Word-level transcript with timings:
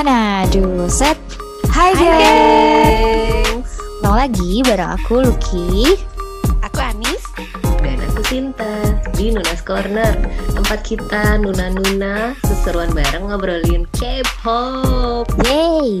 Hana, 0.00 0.48
do 0.48 0.88
set. 0.88 1.20
Hai 1.68 1.92
Hai 1.92 2.08
guys. 2.08 3.68
Ketemu 4.00 4.16
lagi 4.16 4.52
bareng 4.64 4.96
aku 4.96 5.28
Lucky. 5.28 5.92
Aku 6.64 6.80
Anis 6.80 7.20
Dan 7.84 8.00
aku 8.08 8.24
Sinta 8.24 8.96
di 9.12 9.28
Nuna's 9.28 9.60
Corner 9.60 10.16
Tempat 10.56 10.88
kita 10.88 11.36
nuna-nuna 11.44 12.32
seseruan 12.48 12.96
bareng 12.96 13.28
ngobrolin 13.28 13.84
K-pop 13.92 15.28
Yeay. 15.44 16.00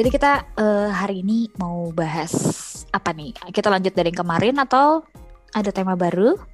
Jadi 0.00 0.08
kita 0.08 0.48
eh, 0.56 0.88
hari 0.96 1.20
ini 1.20 1.52
mau 1.60 1.92
bahas 1.92 2.32
apa 2.88 3.12
nih? 3.12 3.36
Kita 3.52 3.68
lanjut 3.68 3.92
dari 3.92 4.16
yang 4.16 4.24
kemarin 4.24 4.56
atau 4.64 5.04
ada 5.52 5.68
tema 5.68 5.92
baru? 5.92 6.49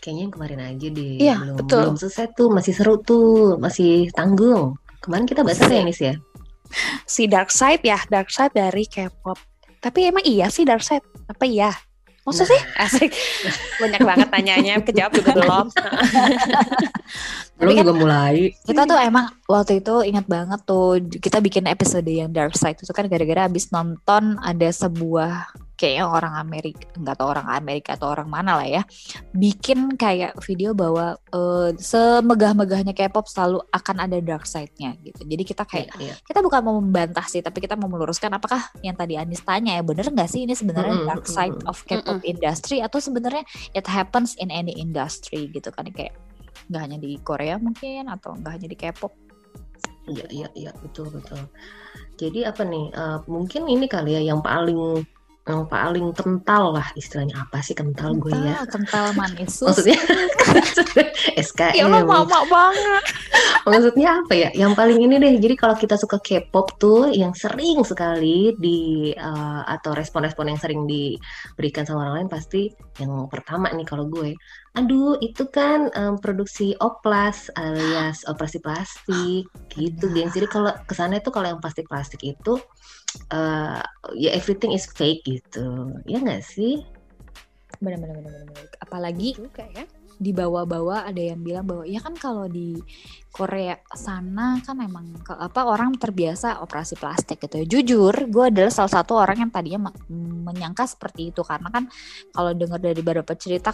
Kayaknya 0.00 0.22
yang 0.22 0.32
kemarin 0.32 0.60
aja 0.64 0.86
deh 0.88 1.14
Iya, 1.20 1.34
belum, 1.38 1.56
betul. 1.60 1.80
belum 1.84 1.96
selesai 1.96 2.26
tuh, 2.32 2.48
masih 2.48 2.72
seru 2.72 2.94
tuh, 2.98 3.60
masih 3.60 4.08
tanggung 4.10 4.74
Kemarin 5.00 5.24
kita 5.24 5.44
bahas 5.44 5.60
apa 5.60 5.70
ya 5.70 5.84
Nis 5.84 6.00
ya? 6.00 6.14
Si 7.04 7.24
Dark 7.24 7.48
Side 7.48 7.82
ya 7.82 8.00
Dark 8.08 8.28
Side 8.28 8.52
dari 8.52 8.84
K-pop 8.84 9.36
Tapi 9.78 10.08
emang 10.08 10.24
iya 10.24 10.48
sih 10.48 10.64
Dark 10.64 10.80
Side 10.80 11.04
Apa 11.26 11.44
iya? 11.44 11.68
Maksud 12.20 12.46
sih? 12.46 12.60
Asik 12.76 13.12
Banyak 13.76 14.00
banget 14.00 14.28
tanyanya 14.28 14.80
Kejawab 14.80 15.12
juga 15.12 15.32
belum 15.34 15.66
Belum 17.58 17.72
kan- 17.74 17.80
juga 17.82 17.92
mulai 17.92 18.52
Kita 18.62 18.84
tuh 18.84 18.96
emang 18.96 19.26
waktu 19.44 19.80
itu 19.80 19.94
ingat 20.04 20.24
banget 20.24 20.60
tuh 20.64 20.96
kita 21.16 21.40
bikin 21.40 21.64
episode 21.66 22.06
yang 22.06 22.30
Dark 22.30 22.56
Side 22.56 22.80
itu 22.80 22.92
kan 22.92 23.04
gara-gara 23.04 23.48
abis 23.48 23.68
nonton 23.68 24.36
ada 24.40 24.68
sebuah 24.68 25.48
kayaknya 25.80 26.04
orang 26.12 26.36
Amerika 26.36 26.84
nggak 26.92 27.16
tahu 27.16 27.28
orang 27.32 27.48
Amerika 27.56 27.96
atau 27.96 28.12
orang 28.12 28.28
mana 28.28 28.60
lah 28.60 28.68
ya 28.68 28.82
bikin 29.32 29.96
kayak 29.96 30.36
video 30.44 30.76
bahwa 30.76 31.16
eh, 31.32 31.72
semegah-megahnya 31.80 32.92
K-pop 32.92 33.24
selalu 33.24 33.64
akan 33.72 33.96
ada 34.04 34.20
dark 34.20 34.44
side-nya 34.44 34.92
gitu. 35.00 35.24
Jadi 35.24 35.42
kita 35.48 35.64
kayak 35.64 35.96
Iya, 35.96 36.12
iya. 36.12 36.14
kita 36.20 36.44
bukan 36.44 36.60
mau 36.60 36.76
membantah 36.76 37.24
sih, 37.24 37.40
tapi 37.40 37.64
kita 37.64 37.80
mau 37.80 37.88
meluruskan 37.88 38.28
apakah 38.36 38.60
yang 38.84 38.92
tadi 38.92 39.16
Anis 39.16 39.40
tanya 39.40 39.80
ya 39.80 39.82
bener 39.82 40.04
nggak 40.12 40.28
sih 40.28 40.44
ini 40.44 40.52
sebenarnya 40.52 41.00
Mm-mm, 41.00 41.08
dark 41.08 41.24
side 41.24 41.56
of 41.64 41.80
K-pop 41.88 42.20
industry 42.20 42.84
atau 42.84 43.00
sebenarnya 43.00 43.48
it 43.72 43.88
happens 43.88 44.36
in 44.36 44.52
any 44.52 44.76
industry 44.76 45.48
gitu 45.48 45.72
kan 45.72 45.88
kayak 45.88 46.12
nggak 46.68 46.82
hanya 46.84 46.98
di 47.00 47.16
Korea 47.24 47.56
mungkin 47.56 48.12
atau 48.12 48.36
nggak 48.36 48.52
hanya 48.60 48.68
di 48.68 48.76
K-pop. 48.76 49.12
Iya, 50.10 50.26
iya, 50.32 50.48
iya, 50.58 50.72
betul, 50.80 51.12
betul 51.12 51.38
Jadi 52.18 52.42
apa 52.42 52.66
nih, 52.66 52.90
eh, 52.90 53.18
mungkin 53.30 53.68
ini 53.70 53.86
kali 53.86 54.16
ya 54.18 54.22
yang 54.34 54.42
paling 54.42 55.06
yang 55.48 55.64
paling 55.66 56.12
kental 56.12 56.76
lah 56.76 56.88
istilahnya 56.94 57.34
apa 57.48 57.64
sih 57.64 57.72
kental 57.72 58.12
gue 58.20 58.30
ya 58.32 58.62
kental 58.68 59.16
manis. 59.16 59.60
maksudnya 59.66 59.98
SKM 61.48 61.74
Ya 61.74 61.84
Allah 61.88 62.04
mama 62.04 62.40
banget 62.44 63.04
Maksudnya 63.68 64.24
apa 64.24 64.32
ya? 64.32 64.48
Yang 64.56 64.72
paling 64.72 64.98
ini 65.04 65.14
deh. 65.20 65.34
Jadi 65.36 65.54
kalau 65.58 65.76
kita 65.76 66.00
suka 66.00 66.16
K-pop 66.20 66.80
tuh 66.80 67.12
yang 67.12 67.36
sering 67.36 67.84
sekali 67.84 68.56
di 68.56 69.12
eh, 69.12 69.62
atau 69.68 69.92
respon-respon 69.92 70.44
yang 70.48 70.60
sering 70.60 70.80
diberikan 70.88 71.84
sama 71.84 72.08
orang 72.08 72.24
lain 72.24 72.30
pasti 72.32 72.72
yang 72.96 73.28
pertama 73.28 73.68
nih 73.72 73.84
kalau 73.84 74.08
gue. 74.08 74.32
Aduh, 74.78 75.18
itu 75.18 75.50
kan 75.50 75.90
em, 75.98 76.14
produksi 76.22 76.78
oplas 76.78 77.50
alias 77.58 78.22
operasi 78.30 78.62
plastik 78.62 79.44
gitu, 79.74 80.04
gengs. 80.14 80.32
Jadi 80.32 80.46
kalau 80.46 80.70
ke 80.86 80.94
sana 80.94 81.18
itu 81.18 81.28
kalau 81.34 81.50
yang 81.50 81.60
plastik-plastik 81.60 82.22
itu 82.22 82.54
eh, 83.30 83.82
ya 84.18 84.30
everything 84.34 84.74
is 84.74 84.86
fake 84.90 85.22
gitu. 85.26 85.94
Ya 86.06 86.18
nggak 86.20 86.42
sih? 86.44 86.82
Bener-bener. 87.80 88.48
Apalagi 88.82 89.38
Juga 89.38 89.64
ya 89.70 89.84
di 90.20 90.36
bawah-bawah 90.36 91.08
ada 91.08 91.16
yang 91.16 91.40
bilang 91.40 91.64
bahwa 91.64 91.88
ya 91.88 91.96
kan 91.96 92.12
kalau 92.12 92.44
di 92.44 92.76
Korea 93.30 93.78
sana 93.94 94.58
kan 94.60 94.76
emang 94.82 95.22
ke- 95.22 95.38
apa 95.38 95.64
orang 95.64 95.96
terbiasa 95.96 96.60
operasi 96.60 96.98
plastik 96.98 97.40
gitu 97.40 97.62
ya. 97.62 97.64
Jujur, 97.64 98.12
gue 98.28 98.44
adalah 98.52 98.68
salah 98.68 98.90
satu 98.90 99.16
orang 99.16 99.48
yang 99.48 99.50
tadinya 99.54 99.88
me- 99.88 99.96
menyangka 100.50 100.84
seperti 100.84 101.30
itu 101.30 101.40
karena 101.46 101.70
kan 101.70 101.86
kalau 102.34 102.52
dengar 102.52 102.82
dari 102.82 103.00
beberapa 103.00 103.32
cerita 103.38 103.70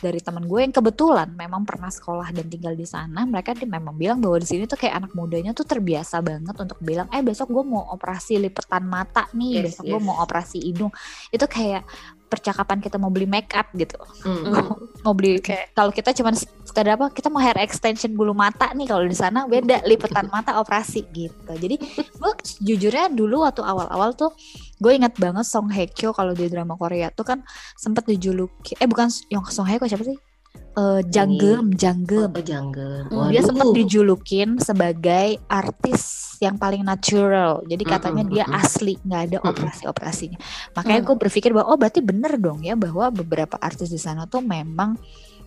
dari 0.00 0.22
teman 0.22 0.46
gue 0.46 0.62
yang 0.62 0.72
kebetulan 0.72 1.26
memang 1.34 1.66
pernah 1.66 1.90
sekolah 1.90 2.30
dan 2.32 2.46
tinggal 2.46 2.72
di 2.72 2.86
sana, 2.86 3.26
mereka 3.26 3.52
dia 3.52 3.68
memang 3.68 3.92
bilang 3.98 4.22
bahwa 4.22 4.38
di 4.40 4.46
sini 4.46 4.64
tuh 4.64 4.78
kayak 4.78 5.04
anak 5.04 5.12
mudanya 5.12 5.52
tuh 5.52 5.66
terbiasa 5.66 6.22
banget 6.24 6.54
untuk 6.54 6.78
bilang, 6.80 7.10
eh 7.12 7.20
besok 7.20 7.50
gue 7.50 7.64
mau 7.66 7.92
operasi 7.92 8.40
lipetan 8.40 8.86
mata 8.86 9.26
nih, 9.34 9.60
Yes, 9.60 9.64
besok 9.74 9.84
gue 9.90 10.00
yes. 10.00 10.06
mau 10.06 10.16
operasi 10.22 10.58
hidung. 10.64 10.94
Itu 11.28 11.44
kayak 11.44 11.82
percakapan 12.30 12.78
kita 12.78 12.94
mau 12.96 13.10
beli 13.10 13.26
make 13.26 13.50
up 13.52 13.66
gitu 13.74 13.98
Mm. 14.22 14.54
mau 15.02 15.12
beli 15.12 15.42
Oke. 15.42 15.74
kalau 15.74 15.90
kita 15.90 16.14
cuman 16.14 16.38
sekadar 16.38 16.94
apa 16.94 17.10
kita 17.10 17.26
mau 17.26 17.42
hair 17.42 17.58
extension 17.58 18.14
bulu 18.14 18.30
mata 18.30 18.70
nih 18.70 18.86
kalau 18.86 19.02
di 19.02 19.16
sana 19.16 19.50
beda 19.50 19.82
lipetan 19.82 20.30
mata 20.34 20.62
operasi 20.62 21.02
gitu 21.10 21.50
jadi 21.50 21.74
gue 21.90 22.32
jujurnya 22.62 23.10
dulu 23.10 23.42
waktu 23.42 23.66
awal-awal 23.66 24.14
tuh 24.14 24.30
gue 24.78 24.92
ingat 24.94 25.18
banget 25.18 25.42
Song 25.44 25.66
Hye 25.68 25.90
Kyo 25.90 26.14
kalau 26.14 26.30
di 26.30 26.46
drama 26.46 26.78
Korea 26.78 27.10
tuh 27.10 27.26
kan 27.26 27.42
sempat 27.74 28.06
dijuluki 28.06 28.78
eh 28.78 28.86
bukan 28.86 29.10
yang 29.28 29.42
Song 29.50 29.66
Hye 29.66 29.82
Kyo 29.82 29.90
siapa 29.90 30.06
sih 30.06 30.14
Eh 30.70 31.00
Janggem 31.10 31.74
Janggem 31.74 32.30
Oh, 32.30 32.44
jangan. 32.46 33.02
Hmm, 33.10 33.28
dia 33.34 33.42
sempat 33.42 33.66
Waduh. 33.66 33.76
dijulukin 33.76 34.48
sebagai 34.62 35.42
artis 35.50 36.02
yang 36.38 36.56
paling 36.56 36.86
natural. 36.86 37.60
Jadi 37.66 37.82
Mm, 37.84 37.90
katanya 37.90 38.24
mm, 38.24 38.30
dia 38.30 38.44
mm, 38.46 38.52
mm. 38.54 38.60
asli, 38.62 38.94
nggak 39.02 39.22
ada 39.26 39.36
Mm, 39.36 39.44
mm. 39.44 39.50
operasi-operasinya. 39.50 40.38
Makanya 40.78 41.00
Mm. 41.02 41.06
gue 41.10 41.16
berpikir 41.26 41.50
bahwa 41.50 41.66
oh 41.74 41.76
berarti 41.76 42.00
bener 42.00 42.32
dong 42.38 42.62
ya 42.62 42.78
bahwa 42.78 43.10
beberapa 43.10 43.58
artis 43.58 43.90
di 43.90 43.98
sana 44.00 44.24
tuh 44.30 44.40
memang 44.40 44.94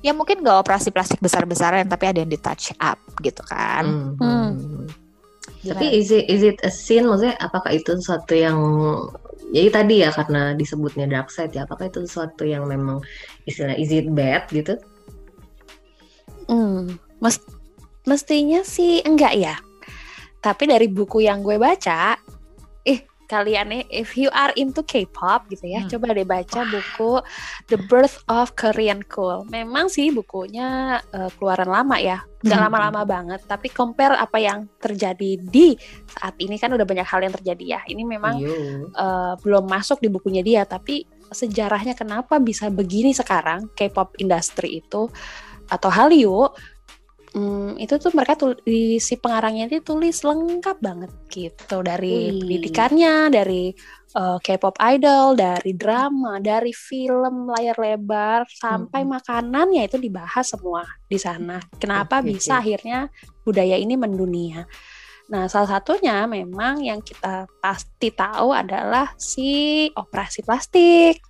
ya 0.03 0.11
mungkin 0.11 0.43
nggak 0.43 0.59
operasi 0.67 0.91
plastik 0.91 1.23
besar-besaran 1.23 1.87
tapi 1.87 2.03
ada 2.11 2.19
yang 2.19 2.29
di 2.29 2.37
touch 2.37 2.75
up 2.77 2.99
gitu 3.23 3.41
kan. 3.47 4.15
Hmm. 4.19 4.51
Hmm. 4.53 4.85
Tapi 5.63 5.95
is 5.95 6.11
it, 6.11 6.27
is 6.27 6.43
it 6.43 6.59
a 6.67 6.71
sin? 6.71 7.07
Maksudnya 7.07 7.39
apakah 7.39 7.71
itu 7.71 7.95
sesuatu 7.95 8.35
yang 8.35 8.59
jadi 9.55 9.69
tadi 9.71 9.95
ya 10.03 10.11
karena 10.11 10.51
disebutnya 10.51 11.07
dark 11.07 11.31
side 11.31 11.55
ya 11.55 11.63
apakah 11.63 11.87
itu 11.87 12.03
sesuatu 12.03 12.43
yang 12.43 12.67
memang 12.67 12.99
istilah 13.47 13.75
is 13.79 13.89
it 13.89 14.11
bad 14.11 14.43
gitu? 14.51 14.75
Hmm, 16.45 16.95
mes- 17.19 17.47
mestinya 18.03 18.61
sih 18.61 18.99
enggak 19.01 19.33
ya. 19.35 19.55
Tapi 20.39 20.67
dari 20.67 20.91
buku 20.91 21.23
yang 21.23 21.39
gue 21.39 21.55
baca, 21.55 22.19
eh 22.83 22.99
kalian 23.23 23.71
nih, 23.71 23.83
if 23.87 24.19
you 24.19 24.27
are 24.29 24.51
into 24.59 24.83
K-pop 24.83 25.47
gitu 25.47 25.71
ya, 25.71 25.81
Hmm. 25.81 25.89
coba 25.89 26.11
deh 26.11 26.27
baca 26.27 26.67
buku 26.67 27.23
The 27.71 27.79
Birth 27.79 28.27
of 28.27 28.51
Korean 28.53 29.07
Cool. 29.07 29.47
Memang 29.47 29.87
sih 29.87 30.11
bukunya 30.11 30.99
eh, 31.09 31.31
keluaran 31.39 31.71
lama 31.71 31.95
ya, 31.95 32.19
nggak 32.43 32.59
Hmm. 32.59 32.65
lama-lama 32.67 33.01
banget. 33.07 33.39
Tapi 33.47 33.71
compare 33.71 34.19
apa 34.19 34.35
yang 34.35 34.67
terjadi 34.77 35.39
di 35.39 35.79
saat 36.11 36.35
ini 36.43 36.59
kan 36.59 36.75
udah 36.75 36.83
banyak 36.83 37.07
hal 37.07 37.23
yang 37.23 37.33
terjadi 37.33 37.65
ya. 37.79 37.81
Ini 37.87 38.03
memang 38.03 38.35
eh, 38.91 39.33
belum 39.39 39.63
masuk 39.63 40.03
di 40.03 40.11
bukunya 40.11 40.43
dia 40.43 40.67
tapi 40.67 41.07
sejarahnya 41.33 41.97
kenapa 41.97 42.37
bisa 42.37 42.69
begini 42.69 43.09
sekarang 43.09 43.71
K-pop 43.73 44.21
industry 44.21 44.85
itu 44.85 45.09
atau 45.69 45.89
Hallyu 45.91 46.51
hmm, 47.33 47.81
itu 47.81 47.95
tuh 47.97 48.11
mereka 48.13 48.37
di 48.63 48.97
si 49.01 49.17
pengarangnya 49.17 49.67
itu 49.67 49.81
tulis 49.81 50.21
lengkap 50.23 50.77
banget 50.79 51.11
gitu 51.29 51.81
dari 51.81 52.29
Wih. 52.29 52.39
pendidikannya 52.41 53.33
dari 53.33 53.73
eh, 54.15 54.37
K-pop 54.39 54.77
idol 54.79 55.35
dari 55.35 55.71
drama 55.73 56.37
dari 56.39 56.71
film 56.71 57.49
layar 57.49 57.77
lebar 57.77 58.45
sampai 58.47 59.01
Mm-mm. 59.03 59.13
makanannya 59.19 59.83
itu 59.89 59.97
dibahas 59.97 60.45
semua 60.53 60.85
di 61.09 61.17
sana 61.17 61.57
kenapa 61.79 62.21
Oke, 62.21 62.35
bisa 62.37 62.61
akhirnya 62.61 63.09
budaya 63.43 63.75
ini 63.75 63.97
mendunia 63.97 64.63
Nah, 65.23 65.47
salah 65.47 65.79
satunya 65.79 66.27
memang 66.27 66.83
yang 66.83 66.99
kita 66.99 67.47
pasti 67.63 68.11
tahu 68.11 68.51
adalah 68.51 69.15
si 69.15 69.87
operasi 69.95 70.43
plastik. 70.43 71.23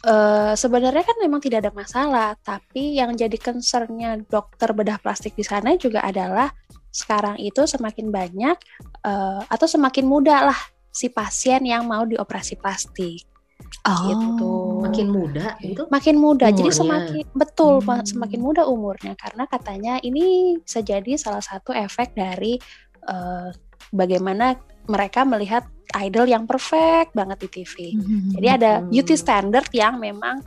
Eh, 0.00 0.52
sebenarnya 0.56 1.04
kan 1.04 1.16
memang 1.20 1.44
tidak 1.44 1.68
ada 1.68 1.72
masalah, 1.76 2.32
tapi 2.40 2.96
yang 2.96 3.12
jadi 3.12 3.36
concernnya 3.36 4.16
dokter 4.24 4.72
bedah 4.72 4.96
plastik 4.96 5.36
di 5.36 5.44
sana 5.44 5.76
juga 5.76 6.00
adalah 6.00 6.48
sekarang 6.88 7.36
itu 7.36 7.68
semakin 7.68 8.08
banyak 8.08 8.56
eh, 9.04 9.40
atau 9.44 9.66
semakin 9.68 10.08
mudah 10.08 10.48
lah 10.48 10.60
si 10.88 11.12
pasien 11.12 11.68
yang 11.68 11.84
mau 11.84 12.08
dioperasi 12.08 12.56
plastik. 12.56 13.28
Gitu. 14.08 14.52
Makin 14.80 15.06
muda 15.12 15.52
gitu. 15.60 15.84
Makin 15.92 16.16
muda, 16.16 16.48
jadi 16.48 16.72
Umurnya. 16.72 16.80
semakin 16.80 17.24
betul 17.36 17.74
Hmm. 17.84 18.00
semakin 18.02 18.40
muda 18.40 18.62
umurnya 18.64 19.12
karena 19.20 19.44
katanya 19.46 19.94
ini 20.00 20.56
bisa 20.64 20.80
jadi 20.80 21.12
salah 21.20 21.44
satu 21.44 21.76
efek 21.76 22.16
dari 22.16 22.56
eh, 23.04 23.48
bagaimana 23.92 24.56
mereka 24.90 25.22
melihat 25.22 25.62
idol 25.96 26.26
yang 26.26 26.44
perfect 26.44 27.10
banget 27.12 27.38
di 27.40 27.48
TV. 27.52 27.74
Jadi 28.32 28.46
ada 28.48 28.78
Hmm. 28.78 28.90
beauty 28.90 29.14
standard 29.14 29.70
yang 29.70 29.96
memang 29.96 30.42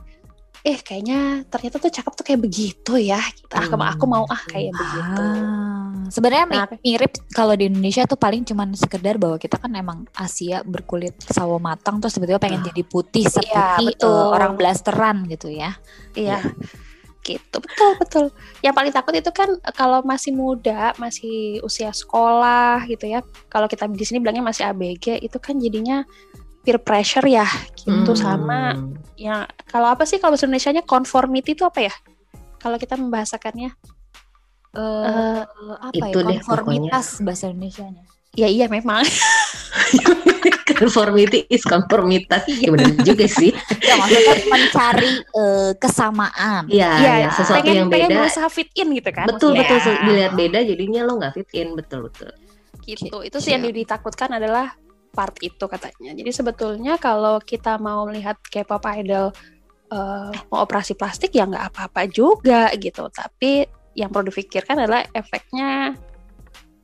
eh 0.62 0.78
kayaknya 0.78 1.44
ternyata 1.44 1.76
tuh 1.78 1.88
cakep 1.90 2.12
tuh 2.14 2.24
kayak 2.24 2.40
begitu 2.40 2.96
ya. 2.98 3.20
Gitu. 3.20 3.52
Ah, 3.52 3.64
Hmm. 3.66 3.84
aku 3.90 4.04
mau 4.06 4.24
ah 4.24 4.40
kayak 4.42 4.72
begitu. 4.72 5.20
Ah, 5.20 5.92
sebenarnya 6.08 6.44
mi- 6.46 6.56
Nah, 6.56 6.68
mirip 6.78 7.12
kalau 7.28 7.52
di 7.52 7.64
Indonesia 7.66 8.04
tuh 8.04 8.16
paling 8.16 8.40
cuman 8.42 8.72
sekedar 8.72 9.16
bahwa 9.16 9.36
kita 9.36 9.56
kan 9.56 9.68
emang 9.70 10.08
Asia 10.14 10.60
berkulit 10.62 11.20
sawo 11.20 11.56
matang 11.58 12.00
terus 12.00 12.12
tiba-tiba 12.12 12.36
pengen 12.38 12.60
Ah. 12.60 12.66
jadi 12.66 12.80
putih 12.82 13.24
seperti 13.26 13.84
betul. 13.90 14.08
eh, 14.08 14.28
orang 14.30 14.52
blasteran 14.54 15.16
gitu 15.26 15.48
ya. 15.48 15.76
Iya. 16.14 16.40
Gitu. 17.24 17.56
Betul 17.58 17.90
betul. 17.96 18.24
Yang 18.60 18.74
paling 18.76 18.92
takut 18.92 19.14
itu 19.16 19.30
kan 19.32 19.48
eh, 19.56 19.74
kalau 19.74 20.04
masih 20.04 20.36
muda 20.36 20.92
masih 21.00 21.58
usia 21.64 21.90
sekolah 21.90 22.84
gitu 22.86 23.08
ya 23.08 23.24
kalau 23.48 23.64
kita 23.66 23.88
di 23.88 24.04
sini 24.04 24.20
bilangnya 24.20 24.44
masih 24.44 24.68
ABG 24.68 25.24
itu 25.24 25.38
kan 25.40 25.56
jadinya 25.56 26.04
peer 26.62 26.76
pressure 26.80 27.24
ya 27.24 27.48
gitu. 27.80 28.12
Hmm. 28.12 28.20
sama 28.20 28.60
ya 29.16 29.48
kalau 29.68 29.92
apa 29.92 30.04
sih 30.04 30.20
kalau 30.20 30.36
bahasa 30.36 30.46
Indonesia 30.46 30.70
nya 30.76 30.84
conformity 30.84 31.56
itu 31.56 31.64
apa 31.64 31.88
ya? 31.88 31.94
Kalau 32.60 32.76
kita 32.80 32.96
membahasakannya 32.96 33.76
Eh, 34.74 35.42
apa 35.70 36.04
itu 36.10 36.18
ya 36.18 36.26
deh 36.34 36.38
konformitas 36.42 37.22
bahasa 37.22 37.46
Indonesia-nya. 37.54 38.02
Ya 38.34 38.46
iya 38.46 38.66
memang 38.66 39.02
Conformity 40.74 41.46
is 41.46 41.62
konformitas. 41.62 42.42
Iya. 42.46 42.66
Ya 42.66 42.70
benar 42.72 42.90
juga 43.04 43.26
sih. 43.28 43.50
Ya 43.78 43.94
maksudnya 43.94 44.34
mencari 44.48 45.12
eh, 45.22 45.72
kesamaan. 45.76 46.62
Iya, 46.66 46.90
Iya, 46.98 47.12
ya, 47.20 47.30
sesuatu 47.30 47.62
pengen, 47.62 47.76
yang 47.76 47.88
pengen 47.88 48.10
beda. 48.10 48.18
berusaha 48.20 48.48
fit 48.48 48.70
in 48.74 48.88
gitu 48.92 49.10
kan 49.10 49.26
Betul 49.28 49.54
maksudnya. 49.54 49.60
betul 49.62 49.78
se- 49.80 50.02
dilihat 50.02 50.32
beda 50.34 50.58
jadinya 50.64 51.00
lo 51.02 51.12
nggak 51.16 51.32
fit 51.32 51.50
in 51.54 51.68
betul 51.74 52.00
betul. 52.04 52.30
gitu 52.82 53.16
itu 53.18 53.36
sih 53.38 53.56
yang 53.56 53.64
ditakutkan 53.64 54.28
adalah 54.30 54.76
part 55.10 55.32
itu 55.40 55.64
katanya 55.64 56.12
jadi 56.12 56.30
sebetulnya 56.30 57.00
kalau 57.00 57.40
kita 57.40 57.80
mau 57.80 58.04
melihat 58.04 58.36
K-pop 58.42 58.84
idol 58.92 59.32
eh, 59.88 60.30
mau 60.46 60.60
operasi 60.60 60.92
plastik 60.92 61.32
ya 61.32 61.48
nggak 61.48 61.72
apa-apa 61.72 62.04
juga 62.06 62.68
gitu 62.76 63.08
tapi 63.08 63.64
yang 63.94 64.12
perlu 64.12 64.28
dipikirkan 64.28 64.76
adalah 64.76 65.00
efeknya 65.10 65.96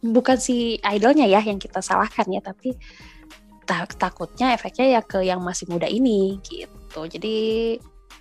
bukan 0.01 0.37
si 0.41 0.81
idolnya 0.81 1.29
ya 1.29 1.41
yang 1.45 1.61
kita 1.61 1.85
salahkan 1.85 2.25
ya 2.33 2.41
tapi 2.41 2.73
ta- 3.69 3.87
takutnya 3.87 4.57
efeknya 4.57 4.99
ya 4.99 5.01
ke 5.05 5.21
yang 5.21 5.45
masih 5.45 5.69
muda 5.69 5.87
ini 5.87 6.41
gitu 6.45 7.01
jadi 7.05 7.37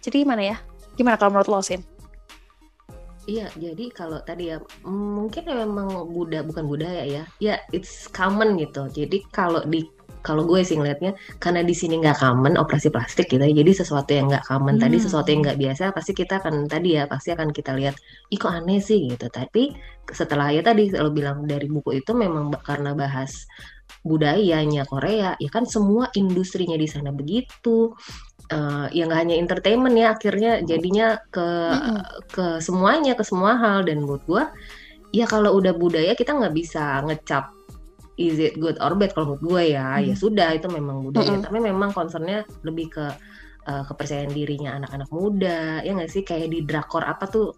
jadi 0.03 0.15
gimana 0.27 0.43
ya 0.43 0.57
gimana 0.99 1.15
kalau 1.15 1.39
menurut 1.39 1.47
lo 1.47 1.63
Sin? 1.63 1.79
Iya, 3.29 3.45
jadi 3.53 3.93
kalau 3.93 4.17
tadi 4.25 4.49
ya 4.49 4.57
mungkin 4.89 5.45
memang 5.45 6.09
Buddha 6.09 6.41
bukan 6.41 6.65
budaya 6.65 7.05
ya. 7.05 7.23
Ya, 7.37 7.61
it's 7.69 8.09
common 8.09 8.57
gitu. 8.57 8.89
Jadi 8.89 9.21
kalau 9.29 9.61
di 9.69 9.85
kalau 10.21 10.43
gue 10.49 10.61
sih 10.67 10.75
ngelihatnya 10.75 11.15
karena 11.39 11.61
di 11.63 11.71
sini 11.71 11.99
nggak 12.03 12.17
common 12.19 12.59
operasi 12.59 12.91
plastik 12.91 13.31
gitu 13.31 13.39
ya. 13.43 13.53
Jadi 13.53 13.71
sesuatu 13.71 14.11
yang 14.11 14.27
nggak 14.31 14.45
common 14.47 14.75
tadi 14.81 14.97
Hmm. 14.99 15.05
sesuatu 15.07 15.27
yang 15.31 15.41
nggak 15.45 15.59
biasa 15.59 15.83
pasti 15.95 16.11
kita 16.17 16.43
akan 16.43 16.67
tadi 16.67 16.99
ya 16.99 17.07
pasti 17.07 17.31
akan 17.35 17.49
kita 17.55 17.71
lihat 17.79 17.95
ih 18.33 18.39
kok 18.39 18.51
aneh 18.51 18.79
sih 18.83 18.99
gitu. 19.09 19.27
Tapi 19.31 19.73
setelah 20.09 20.51
ya 20.51 20.61
tadi 20.65 20.89
lo 20.91 21.09
bilang 21.13 21.45
dari 21.47 21.67
buku 21.71 22.01
itu 22.03 22.11
memang 22.17 22.51
karena 22.65 22.91
bahas 22.97 23.47
budayanya 24.05 24.85
Korea 24.87 25.35
ya 25.39 25.49
kan 25.51 25.65
semua 25.67 26.07
industrinya 26.15 26.75
di 26.79 26.87
sana 26.89 27.11
begitu. 27.15 27.93
Eh, 28.49 28.87
ya 28.97 29.05
nggak 29.05 29.19
hanya 29.21 29.35
entertainment 29.37 29.93
ya 29.93 30.17
akhirnya 30.17 30.51
jadinya 30.65 31.21
ke 31.29 31.47
Mm-mm. 31.69 32.01
ke 32.33 32.45
semuanya 32.65 33.13
ke 33.13 33.21
semua 33.21 33.53
hal 33.61 33.85
dan 33.85 34.01
menurut 34.01 34.25
gua 34.25 34.43
ya 35.13 35.25
kalau 35.29 35.53
udah 35.57 35.73
budaya 35.77 36.13
kita 36.17 36.33
nggak 36.33 36.55
bisa 36.57 37.01
ngecap 37.05 37.53
is 38.19 38.35
it 38.37 38.53
good 38.55 38.75
or 38.77 38.91
bad 38.93 39.09
kalau 39.09 39.33
menurut 39.33 39.41
gue 39.41 39.63
ya 39.71 39.95
ya 39.97 40.11
Hmm. 40.11 40.19
sudah 40.19 40.51
itu 40.51 40.67
memang 40.67 40.99
budaya 41.01 41.31
Mm-mm. 41.31 41.41
tapi 41.41 41.57
memang 41.57 41.89
concernnya 41.89 42.43
lebih 42.61 42.91
ke 42.91 43.05
uh, 43.63 43.83
kepercayaan 43.85 44.29
dirinya 44.29 44.75
anak-anak 44.75 45.07
muda 45.09 45.79
ya 45.79 45.91
nggak 45.93 46.11
sih 46.11 46.21
kayak 46.21 46.49
di 46.49 46.59
drakor 46.61 47.01
apa 47.01 47.25
tuh 47.25 47.55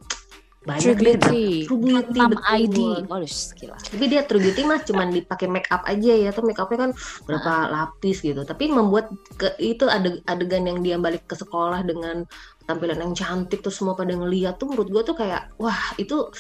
banyak 0.62 0.94
True 0.94 0.98
Beauty, 1.18 1.46
True 1.66 1.82
Beauty, 1.82 2.20
betul. 2.22 2.46
ID. 2.54 2.78
Waduh, 3.10 3.26
gila. 3.58 3.78
tapi 3.82 4.06
dia 4.06 4.22
True 4.22 4.38
Beauty 4.40 4.62
mah 4.62 4.80
cuman 4.80 5.08
dipakai 5.10 5.50
make 5.50 5.66
up 5.68 5.82
aja 5.84 6.14
ya 6.14 6.30
tuh 6.30 6.46
make 6.46 6.56
upnya 6.56 6.78
kan 6.80 6.92
berapa 7.26 7.54
lapis 7.68 8.22
gitu 8.22 8.46
tapi 8.46 8.70
membuat 8.70 9.10
ke 9.36 9.58
itu 9.58 9.90
adeg- 9.90 10.22
adegan 10.24 10.64
yang 10.64 10.80
dia 10.80 10.96
balik 10.96 11.26
ke 11.26 11.34
sekolah 11.34 11.82
dengan 11.82 12.30
tampilan 12.72 13.04
yang 13.04 13.12
cantik 13.12 13.60
tuh 13.60 13.74
semua 13.74 14.00
pada 14.00 14.16
ngeliat 14.16 14.56
tuh 14.56 14.72
menurut 14.72 14.88
gua 14.88 15.04
tuh 15.04 15.20
kayak 15.20 15.52
wah 15.60 15.92
itu 16.00 16.32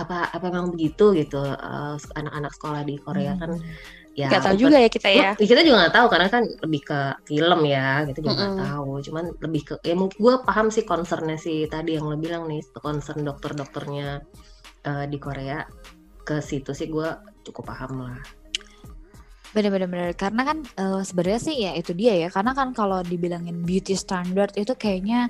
apa 0.00 0.32
apa 0.32 0.46
memang 0.48 0.72
begitu? 0.72 1.12
gitu. 1.12 1.44
Eh, 1.44 1.96
anak-anak 2.16 2.52
sekolah 2.56 2.80
di 2.88 2.94
Korea 2.96 3.36
kan 3.36 3.52
ya 4.14 4.30
Gak 4.30 4.46
tahu 4.46 4.56
juga 4.56 4.78
ya 4.78 4.86
kita 4.86 5.08
ya. 5.10 5.30
Kita 5.34 5.60
juga 5.66 5.76
nggak 5.84 5.94
tahu 5.98 6.06
karena 6.06 6.28
kan 6.30 6.44
lebih 6.46 6.82
ke 6.86 7.00
film 7.26 7.60
ya 7.66 8.06
gitu 8.06 8.18
juga 8.22 8.34
nggak 8.38 8.54
Mm-mm. 8.54 8.64
tahu. 8.70 8.90
Cuman 9.10 9.24
lebih 9.42 9.62
ke 9.66 9.74
ya 9.82 9.94
mungkin 9.98 10.18
gue 10.22 10.34
paham 10.46 10.66
sih 10.70 10.86
concernnya 10.86 11.34
sih 11.34 11.66
tadi 11.66 11.98
yang 11.98 12.06
lo 12.06 12.16
bilang 12.16 12.46
nih 12.46 12.62
concern 12.78 13.26
dokter-dokternya 13.26 14.22
eh, 14.86 15.04
di 15.10 15.18
Korea. 15.18 15.66
Ke 16.22 16.38
situ 16.40 16.70
sih 16.72 16.88
gue 16.88 17.08
cukup 17.42 17.74
paham 17.74 18.06
lah. 18.06 18.18
Bener-bener 19.50 20.14
karena 20.14 20.42
kan 20.46 20.58
eh, 20.62 21.02
sebenarnya 21.02 21.40
sih 21.42 21.56
ya 21.66 21.72
itu 21.74 21.90
dia 21.90 22.14
ya. 22.14 22.28
Karena 22.30 22.54
kan 22.54 22.70
kalau 22.70 23.02
dibilangin 23.02 23.66
beauty 23.66 23.98
standard 23.98 24.54
itu 24.54 24.78
kayaknya 24.78 25.26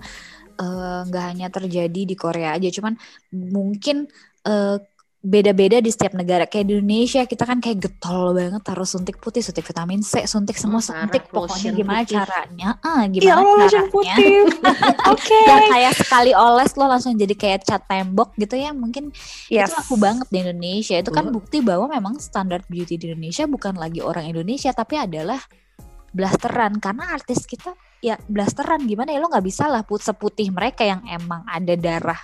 eh, 0.54 1.00
nggak 1.06 1.24
hanya 1.30 1.48
terjadi 1.48 2.00
di 2.06 2.14
Korea 2.14 2.54
aja 2.54 2.68
cuman 2.70 2.94
mungkin 3.30 4.06
eh, 4.42 4.78
beda-beda 5.24 5.80
di 5.80 5.88
setiap 5.88 6.12
negara 6.12 6.44
kayak 6.44 6.68
di 6.68 6.76
Indonesia 6.76 7.24
kita 7.24 7.48
kan 7.48 7.56
kayak 7.56 7.80
getol 7.80 8.36
banget 8.36 8.60
harus 8.60 8.92
suntik 8.92 9.16
putih 9.16 9.40
suntik 9.40 9.64
vitamin 9.64 10.04
C 10.04 10.28
suntik 10.28 10.52
semua 10.52 10.84
parah, 10.84 11.08
suntik 11.08 11.32
pokoknya 11.32 11.70
gimana 11.72 12.04
putih. 12.04 12.16
caranya 12.20 12.68
ah 12.84 13.08
Ya 13.08 13.08
gimana 13.08 13.32
Allah, 13.40 13.56
lotion 13.56 13.64
caranya 13.72 13.88
putih. 13.88 14.36
Oke. 15.16 15.38
yang 15.48 15.64
kayak 15.72 15.92
sekali 15.96 16.32
oles 16.36 16.70
lo 16.76 16.84
langsung 16.84 17.16
jadi 17.16 17.32
kayak 17.32 17.64
cat 17.64 17.88
tembok 17.88 18.36
gitu 18.36 18.52
ya 18.52 18.76
mungkin 18.76 19.16
Yes. 19.48 19.72
itu 19.72 19.80
laku 19.80 19.94
banget 19.96 20.26
di 20.28 20.38
Indonesia 20.44 20.96
itu 21.00 21.08
kan 21.08 21.24
bukti 21.32 21.64
bahwa 21.64 21.88
memang 21.88 22.20
standar 22.20 22.60
beauty 22.68 23.00
di 23.00 23.08
Indonesia 23.08 23.48
bukan 23.48 23.80
lagi 23.80 24.04
orang 24.04 24.28
Indonesia 24.28 24.76
tapi 24.76 25.00
adalah 25.00 25.40
blasteran 26.12 26.76
karena 26.78 27.10
artis 27.10 27.48
kita 27.48 27.72
ya 28.04 28.20
blasteran 28.28 28.84
gimana 28.84 29.16
ya 29.16 29.18
lo 29.24 29.32
nggak 29.32 29.46
bisa 29.48 29.64
lah 29.72 29.80
put 29.80 30.04
seputih 30.04 30.52
mereka 30.52 30.84
yang 30.84 31.00
emang 31.08 31.40
ada 31.48 31.72
darah 31.72 32.20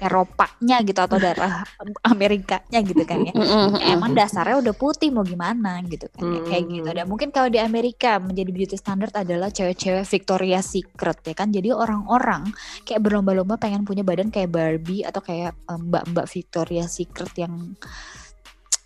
Eropanya 0.00 0.80
gitu 0.84 1.00
atau 1.00 1.16
darah 1.16 1.64
Amerikanya 2.12 2.80
gitu 2.84 3.00
kan 3.04 3.20
ya. 3.24 3.32
Ya, 3.32 3.96
emang 3.96 4.12
dasarnya 4.12 4.60
udah 4.60 4.74
putih 4.76 5.08
mau 5.12 5.24
gimana 5.24 5.80
gitu 5.88 6.04
kan 6.12 6.20
ya 6.24 6.40
kayak 6.44 6.64
gitu. 6.68 6.88
Dan 6.88 7.04
mungkin 7.08 7.28
kalau 7.32 7.48
di 7.48 7.60
Amerika 7.60 8.20
menjadi 8.20 8.48
beauty 8.52 8.76
standard 8.76 9.12
adalah 9.16 9.48
cewek-cewek 9.48 10.04
Victoria's 10.04 10.68
Secret 10.72 11.20
ya 11.24 11.34
kan. 11.36 11.48
Jadi 11.52 11.72
orang-orang 11.72 12.48
kayak 12.84 13.00
berlomba-lomba 13.00 13.56
pengen 13.56 13.88
punya 13.88 14.04
badan 14.04 14.28
kayak 14.28 14.52
Barbie 14.52 15.04
atau 15.04 15.20
kayak 15.24 15.56
mbak-mbak 15.68 16.28
Victoria's 16.28 16.92
Secret 16.96 17.32
yang 17.40 17.76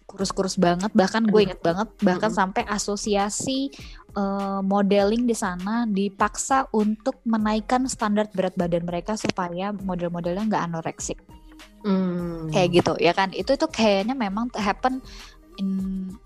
kurus-kurus 0.06 0.62
banget. 0.62 0.94
Bahkan 0.94 1.26
gue 1.26 1.42
inget 1.42 1.58
banget 1.58 1.90
bahkan 2.06 2.30
sampai 2.30 2.62
asosiasi 2.70 3.74
eh, 4.14 4.60
modeling 4.62 5.26
di 5.26 5.36
sana 5.36 5.84
dipaksa 5.84 6.70
untuk 6.72 7.20
menaikkan 7.26 7.86
standar 7.90 8.30
berat 8.30 8.54
badan 8.54 8.86
mereka 8.86 9.18
supaya 9.18 9.74
model-modelnya 9.74 10.48
nggak 10.48 10.64
anoreksik. 10.70 11.18
Hmm. 11.84 12.48
kayak 12.48 12.80
gitu 12.80 12.92
ya 12.96 13.12
kan? 13.12 13.28
Itu 13.36 13.60
itu 13.60 13.68
kayaknya 13.68 14.16
memang 14.16 14.48
happen 14.56 15.04
in 15.60 15.68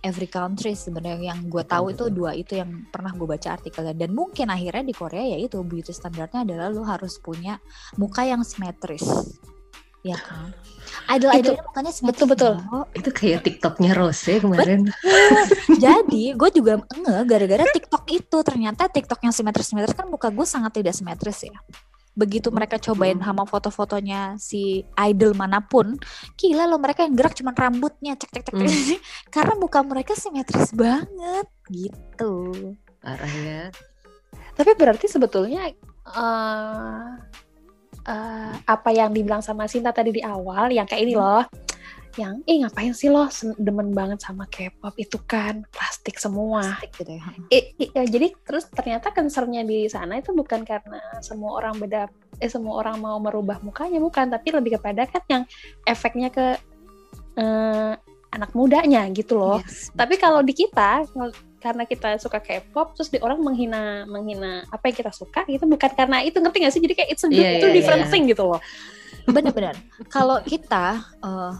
every 0.07 0.30
country 0.30 0.78
sebenarnya. 0.78 1.35
Yang 1.35 1.50
gue 1.50 1.64
tahu 1.66 1.90
itu 1.90 2.04
dua 2.14 2.30
itu 2.38 2.54
yang 2.54 2.87
pernah 2.95 3.11
gue 3.11 3.26
baca 3.26 3.59
artikelnya. 3.59 3.99
Dan 3.99 4.14
mungkin 4.14 4.54
akhirnya 4.54 4.87
di 4.87 4.95
Korea 4.95 5.35
ya 5.35 5.38
itu 5.42 5.59
beauty 5.66 5.90
standarnya 5.90 6.47
adalah 6.47 6.71
lu 6.71 6.87
harus 6.87 7.18
punya 7.18 7.59
muka 7.99 8.23
yang 8.23 8.47
simetris 8.47 9.02
ya 10.00 10.17
kan 10.17 10.55
idol 11.11 11.31
idolnya 11.33 11.64
mukanya 11.64 11.93
simetris 11.93 12.17
betul-betul. 12.23 12.55
Bro. 12.64 12.81
itu 12.95 13.11
kayak 13.11 13.40
TikToknya 13.45 13.93
Rose 13.93 14.38
kemarin 14.38 14.88
jadi 15.85 16.25
gue 16.33 16.50
juga 16.55 16.81
nge 16.81 17.17
gara-gara 17.25 17.64
TikTok 17.67 18.05
itu 18.09 18.38
ternyata 18.40 18.88
TikTok 18.88 19.21
yang 19.21 19.35
simetris 19.35 19.69
simetris 19.69 19.93
kan 19.93 20.07
muka 20.07 20.31
gue 20.31 20.47
sangat 20.47 20.81
tidak 20.81 20.95
simetris 20.95 21.45
ya 21.45 21.57
begitu 22.14 22.50
mereka 22.50 22.78
cobain 22.78 23.14
Hmm. 23.14 23.31
sama 23.31 23.47
foto-fotonya 23.47 24.35
si 24.37 24.83
idol 24.99 25.38
mana 25.38 25.62
pun 25.62 25.95
gila 26.35 26.67
loh 26.67 26.78
mereka 26.78 27.07
yang 27.07 27.14
gerak 27.14 27.35
cuma 27.35 27.55
rambutnya 27.55 28.19
cek 28.19 28.31
cek 28.35 28.45
cek 28.50 28.55
Hmm. 28.59 28.99
karena 29.35 29.55
muka 29.55 29.81
mereka 29.83 30.12
simetris 30.14 30.75
banget 30.75 31.47
gitu 31.71 32.75
parah 32.99 33.35
ya 33.38 33.71
Tapi 34.55 34.75
berarti 34.75 35.07
sebetulnya 35.07 35.71
eh 35.71 37.07
eh, 38.09 38.53
apa 38.65 38.88
yang 38.91 39.12
dibilang 39.12 39.45
sama 39.45 39.69
Sinta 39.69 39.93
tadi 39.93 40.17
di 40.17 40.23
awal, 40.25 40.73
yang 40.73 40.88
kayak 40.88 41.03
ini 41.05 41.15
loh, 41.15 41.45
yang 42.19 42.43
eh 42.50 42.59
ngapain 42.65 42.91
sih 42.91 43.12
lo 43.12 43.31
demen 43.61 43.95
banget 43.95 44.19
sama 44.19 44.49
K-pop 44.50 44.97
itu 44.99 45.21
kan 45.29 45.62
plastik 45.71 46.19
semua. 46.19 46.75
Plastik 46.81 47.05
gitu 47.05 47.12
ya 47.15 47.23
Eh, 47.53 47.77
eh, 47.79 47.91
eh, 47.95 48.07
jadi 48.11 48.35
terus 48.43 48.67
ternyata 48.75 49.15
concernnya 49.15 49.62
di 49.62 49.87
sana 49.87 50.19
itu 50.19 50.35
bukan 50.35 50.67
karena 50.67 50.99
semua 51.23 51.62
orang 51.62 51.79
beda, 51.79 52.11
eh 52.43 52.50
semua 52.50 52.81
orang 52.83 52.99
mau 52.99 53.23
merubah 53.23 53.62
mukanya 53.62 54.03
bukan, 54.03 54.33
tapi 54.35 54.50
lebih 54.50 54.81
kepada 54.81 55.07
kan 55.07 55.23
yang 55.31 55.43
efeknya 55.87 56.33
ke 56.33 56.59
eh, 57.38 57.95
anak 58.35 58.50
mudanya 58.53 59.07
gitu 59.15 59.38
loh. 59.38 59.59
Yes. 59.62 59.95
Tapi 59.95 60.19
kalau 60.19 60.43
di 60.43 60.53
kita 60.53 61.07
karena 61.59 61.85
kita 61.85 62.19
suka 62.23 62.38
K-pop 62.38 62.95
terus 62.95 63.11
di 63.11 63.19
orang 63.19 63.43
menghina 63.43 64.07
menghina 64.07 64.65
apa 64.71 64.91
yang 64.91 64.97
kita 64.97 65.12
suka 65.12 65.43
gitu 65.47 65.67
bukan 65.67 65.91
karena 65.95 66.23
itu 66.23 66.38
ngerti 66.38 66.59
gak 66.62 66.73
sih? 66.75 66.83
Jadi 66.83 66.95
kayak 66.95 67.11
it's 67.12 67.25
a 67.25 67.29
Iya, 67.29 67.61
two 67.61 67.71
iya, 67.71 67.77
different 67.77 68.05
iya. 68.07 68.11
thing 68.11 68.25
gitu 68.31 68.45
loh. 68.47 68.62
bener-bener 69.29 69.77
kalau 70.09 70.41
kita 70.41 71.05
eh, 71.21 71.53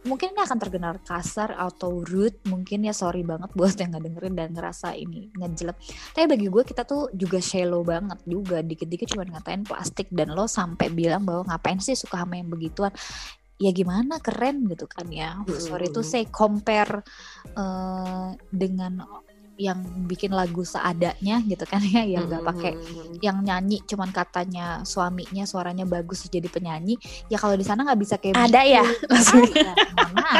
mungkin 0.00 0.32
ini 0.32 0.40
akan 0.40 0.58
terdengar 0.58 0.96
kasar 1.04 1.52
atau 1.52 2.00
rude 2.00 2.40
mungkin 2.48 2.88
ya 2.88 2.94
sorry 2.96 3.20
banget 3.20 3.52
buat 3.52 3.76
yang 3.76 3.92
nggak 3.92 4.04
dengerin 4.08 4.34
dan 4.36 4.48
ngerasa 4.56 4.96
ini 4.96 5.28
ngejelek. 5.36 5.76
Tapi 6.16 6.24
bagi 6.24 6.46
gue 6.48 6.62
kita 6.64 6.88
tuh 6.88 7.12
juga 7.12 7.36
shallow 7.36 7.84
banget 7.84 8.16
juga. 8.24 8.64
Dikit-dikit 8.64 9.12
cuma 9.12 9.28
ngatain 9.28 9.68
plastik 9.68 10.08
dan 10.08 10.32
lo 10.32 10.48
sampai 10.48 10.88
bilang 10.88 11.28
bahwa 11.28 11.44
ngapain 11.52 11.76
sih 11.84 11.92
suka 11.92 12.24
sama 12.24 12.40
yang 12.40 12.48
begituan? 12.48 12.92
Ya 13.60 13.76
gimana? 13.76 14.16
Keren 14.24 14.64
gitu 14.72 14.88
kan 14.88 15.04
ya. 15.12 15.36
Sorry 15.60 15.92
tuh 15.92 16.00
saya 16.00 16.24
compare 16.32 17.04
uh, 17.60 18.32
dengan 18.48 19.04
yang 19.60 19.76
bikin 20.08 20.32
lagu 20.32 20.64
seadanya 20.64 21.44
gitu 21.44 21.68
kan 21.68 21.84
ya 21.84 22.00
yang 22.00 22.24
nggak 22.24 22.40
pakai 22.48 22.72
yang 23.20 23.44
nyanyi 23.44 23.84
cuman 23.84 24.08
katanya 24.08 24.80
suaminya 24.88 25.44
suaranya 25.44 25.84
bagus 25.84 26.24
jadi 26.32 26.48
penyanyi 26.48 26.96
ya 27.28 27.36
kalau 27.36 27.60
di 27.60 27.64
sana 27.68 27.84
nggak 27.84 28.00
bisa 28.00 28.16
kayak 28.16 28.40
ada 28.40 28.64
ya 28.64 28.80
maksudnya 29.12 29.76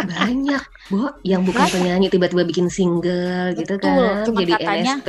banyak 0.09 0.63
bu 0.89 1.13
yang 1.21 1.45
bukan 1.45 1.69
banyak. 1.69 1.75
penyanyi 1.77 2.07
tiba-tiba 2.09 2.43
bikin 2.49 2.73
single 2.73 3.53
gitu 3.61 3.77
kan 3.77 4.25
cuman 4.25 4.41
jadi 4.41 4.53
katanya, 4.57 4.95
NSP 5.05 5.09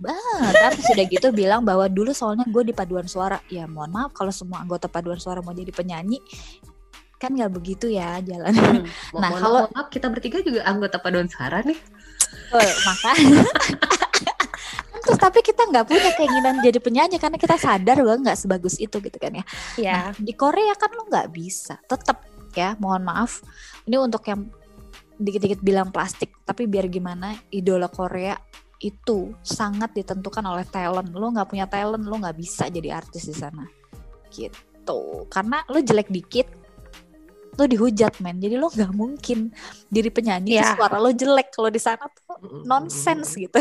banget 0.00 0.52
tapi 0.56 0.80
sudah 0.80 1.04
gitu 1.12 1.28
bilang 1.36 1.60
bahwa 1.68 1.84
dulu 1.92 2.16
soalnya 2.16 2.48
gue 2.48 2.64
di 2.64 2.72
paduan 2.72 3.04
suara 3.04 3.36
ya 3.52 3.68
mohon 3.68 3.92
maaf 3.92 4.16
kalau 4.16 4.32
semua 4.32 4.64
anggota 4.64 4.88
paduan 4.88 5.20
suara 5.20 5.44
mau 5.44 5.52
jadi 5.52 5.70
penyanyi 5.70 6.24
kan 7.18 7.34
nggak 7.34 7.50
begitu 7.50 7.90
ya 7.90 8.22
jalan. 8.22 8.54
Hmm. 8.54 8.86
nah 9.22 9.30
kalau 9.34 9.62
kita 9.90 10.06
bertiga 10.06 10.38
juga 10.40 10.62
anggota 10.64 11.02
paduan 11.02 11.26
suara 11.26 11.66
nih. 11.66 11.76
Oh, 12.48 12.72
maka 12.88 13.12
terus 15.08 15.18
tapi 15.24 15.40
kita 15.40 15.64
nggak 15.64 15.88
punya 15.88 16.12
keinginan 16.16 16.60
jadi 16.60 16.76
penyanyi 16.84 17.16
karena 17.16 17.40
kita 17.40 17.56
sadar 17.56 17.96
bahwa 18.04 18.28
nggak 18.28 18.38
sebagus 18.44 18.76
itu 18.76 19.00
gitu 19.00 19.16
kan 19.16 19.32
ya. 19.32 19.44
Iya. 19.80 19.92
Nah, 19.92 20.08
di 20.20 20.32
Korea 20.36 20.76
kan 20.76 20.92
lo 20.92 21.08
nggak 21.08 21.28
bisa. 21.32 21.80
Tetap 21.88 22.28
ya, 22.52 22.76
mohon 22.76 23.08
maaf. 23.08 23.40
Ini 23.88 23.96
untuk 23.96 24.20
yang 24.28 24.48
dikit-dikit 25.18 25.64
bilang 25.64 25.88
plastik, 25.90 26.36
tapi 26.44 26.68
biar 26.68 26.86
gimana 26.92 27.34
idola 27.50 27.88
Korea 27.88 28.36
itu 28.78 29.34
sangat 29.42 29.96
ditentukan 29.96 30.44
oleh 30.44 30.68
talent. 30.68 31.10
Lo 31.10 31.32
nggak 31.32 31.48
punya 31.50 31.66
talent, 31.66 32.04
lo 32.06 32.14
nggak 32.20 32.36
bisa 32.36 32.68
jadi 32.70 33.00
artis 33.00 33.26
di 33.26 33.34
sana. 33.34 33.66
Gitu. 34.30 35.00
Karena 35.32 35.64
lo 35.66 35.80
jelek 35.82 36.12
dikit, 36.12 36.46
lo 37.58 37.66
dihujat 37.66 38.22
men. 38.22 38.38
Jadi 38.38 38.54
lo 38.54 38.70
nggak 38.70 38.92
mungkin 38.94 39.50
diri 39.90 40.08
penyanyi 40.14 40.62
yeah. 40.62 40.78
suara 40.78 41.02
lo 41.02 41.10
jelek 41.10 41.50
kalau 41.50 41.68
di 41.68 41.82
sana 41.82 42.06
tuh 42.06 42.38
nonsense 42.62 43.34
gitu. 43.34 43.58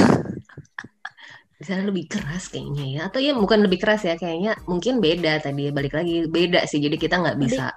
Di 1.58 1.66
sana 1.66 1.90
lebih 1.90 2.06
keras 2.06 2.54
kayaknya 2.54 2.86
ya. 2.86 3.02
Atau 3.10 3.18
ya 3.18 3.34
bukan 3.34 3.66
lebih 3.66 3.82
keras 3.82 4.06
ya 4.06 4.14
kayaknya 4.14 4.54
mungkin 4.70 5.02
beda 5.02 5.42
tadi 5.42 5.74
balik 5.74 5.98
lagi 5.98 6.30
beda 6.30 6.70
sih. 6.70 6.78
Jadi 6.78 7.02
kita 7.02 7.18
nggak 7.18 7.38
bisa 7.42 7.74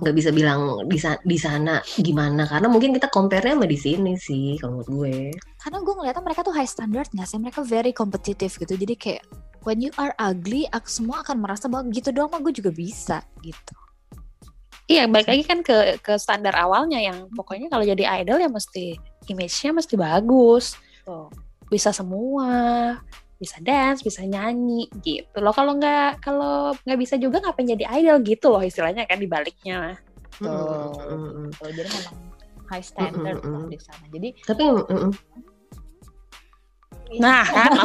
nggak 0.00 0.14
bisa 0.16 0.32
bilang 0.32 0.88
di 0.88 0.96
di 1.28 1.36
sana 1.36 1.84
gimana. 2.00 2.48
Karena 2.48 2.72
mungkin 2.72 2.96
kita 2.96 3.12
compare-nya 3.12 3.60
sama 3.60 3.68
di 3.68 3.76
sini 3.76 4.16
sih 4.16 4.56
kalau 4.56 4.80
menurut 4.80 4.88
gue. 4.88 5.16
Karena 5.60 5.78
gue 5.84 5.94
ngeliatnya 6.00 6.24
mereka 6.24 6.40
tuh 6.40 6.56
high 6.56 6.66
standard 6.66 7.12
nggak 7.12 7.28
sih? 7.28 7.36
Mereka 7.36 7.60
very 7.60 7.92
competitive 7.92 8.56
gitu. 8.56 8.72
Jadi 8.72 8.96
kayak 8.96 9.22
when 9.68 9.84
you 9.84 9.92
are 10.00 10.16
ugly 10.16 10.66
aku 10.72 10.88
semua 10.88 11.20
akan 11.22 11.44
merasa 11.44 11.70
bahwa 11.70 11.92
gitu 11.92 12.10
doang 12.10 12.32
mah 12.32 12.40
gue 12.40 12.50
juga 12.50 12.72
bisa 12.74 13.22
gitu 13.44 13.76
Iya, 14.90 15.06
balik 15.06 15.30
lagi 15.30 15.44
kan 15.46 15.62
ke 15.62 16.02
ke 16.02 16.18
standar 16.18 16.54
awalnya 16.58 16.98
yang 16.98 17.30
pokoknya 17.30 17.70
kalau 17.70 17.86
jadi 17.86 18.22
idol 18.22 18.42
ya 18.42 18.50
mesti 18.50 18.98
image-nya 19.30 19.70
mesti 19.70 19.94
bagus. 19.94 20.74
Tuh. 21.06 21.30
Bisa 21.70 21.94
semua, 21.94 22.98
bisa 23.38 23.62
dance, 23.62 24.02
bisa 24.02 24.26
nyanyi 24.26 24.90
gitu 25.02 25.38
loh. 25.38 25.54
Kalau 25.54 25.78
nggak 25.78 26.22
kalau 26.22 26.74
nggak 26.82 26.98
bisa 26.98 27.14
juga 27.14 27.38
ngapain 27.42 27.70
jadi 27.70 27.86
idol 28.02 28.18
gitu 28.26 28.50
loh 28.50 28.62
istilahnya 28.62 29.06
kan 29.06 29.22
dibaliknya. 29.22 29.98
Tuh. 30.38 30.90
Mm 30.98 31.18
-hmm. 31.18 31.46
Jadi 31.62 31.90
memang 31.90 32.16
high 32.70 32.84
standard 32.84 33.38
mm 33.38 33.50
-hmm. 33.50 33.70
di 33.70 33.78
sana. 33.78 34.04
Jadi 34.10 34.28
tapi 34.42 34.62
mm 34.66 34.86
-hmm. 34.86 35.12
Nah 37.20 37.44
kan 37.44 37.72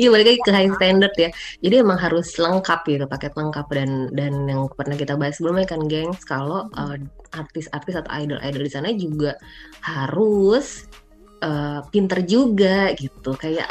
Iya 0.00 0.08
balik 0.12 0.26
lagi 0.28 0.40
ke 0.44 0.52
high 0.52 0.72
standard 0.76 1.14
ya. 1.16 1.30
Jadi 1.60 1.74
emang 1.84 1.98
harus 2.00 2.28
lengkap 2.36 2.80
gitu, 2.88 3.04
paket 3.08 3.32
lengkap 3.36 3.66
dan 3.72 3.90
dan 4.14 4.32
yang 4.48 4.68
pernah 4.72 4.96
kita 4.96 5.14
bahas 5.18 5.36
sebelumnya 5.36 5.66
kan 5.68 5.84
gengs 5.88 6.22
kalau 6.24 6.68
uh, 6.72 6.96
artis-artis 7.32 7.96
atau 7.96 8.12
idol-idol 8.12 8.62
di 8.64 8.72
sana 8.72 8.88
juga 8.92 9.36
harus 9.84 10.86
uh, 11.44 11.80
pinter 11.92 12.24
juga 12.24 12.92
gitu. 12.96 13.36
Kayak 13.36 13.68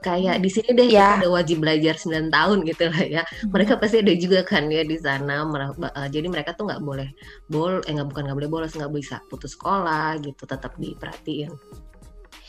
kayak 0.00 0.40
di 0.40 0.48
sini 0.48 0.72
deh 0.72 0.88
kita 0.88 1.20
ada 1.20 1.28
wajib 1.28 1.60
belajar 1.60 1.94
9 2.00 2.32
tahun 2.32 2.58
gitu 2.64 2.84
lah 2.88 3.04
ya. 3.04 3.22
Mereka 3.48 3.76
pasti 3.76 4.00
ada 4.00 4.14
juga 4.16 4.40
kan 4.44 4.68
ya 4.68 4.82
di 4.84 4.96
sana. 4.96 5.44
Uh, 5.44 6.08
jadi 6.08 6.26
mereka 6.28 6.56
tuh 6.56 6.68
nggak 6.68 6.82
boleh 6.84 7.08
bol, 7.48 7.80
eh 7.84 7.92
nggak 7.92 8.08
bukan 8.08 8.22
nggak 8.28 8.38
boleh 8.38 8.50
bolos, 8.50 8.72
nggak 8.76 8.92
bisa 8.92 9.16
putus 9.28 9.56
sekolah 9.56 10.16
gitu, 10.20 10.44
tetap 10.48 10.76
diperhatiin 10.80 11.52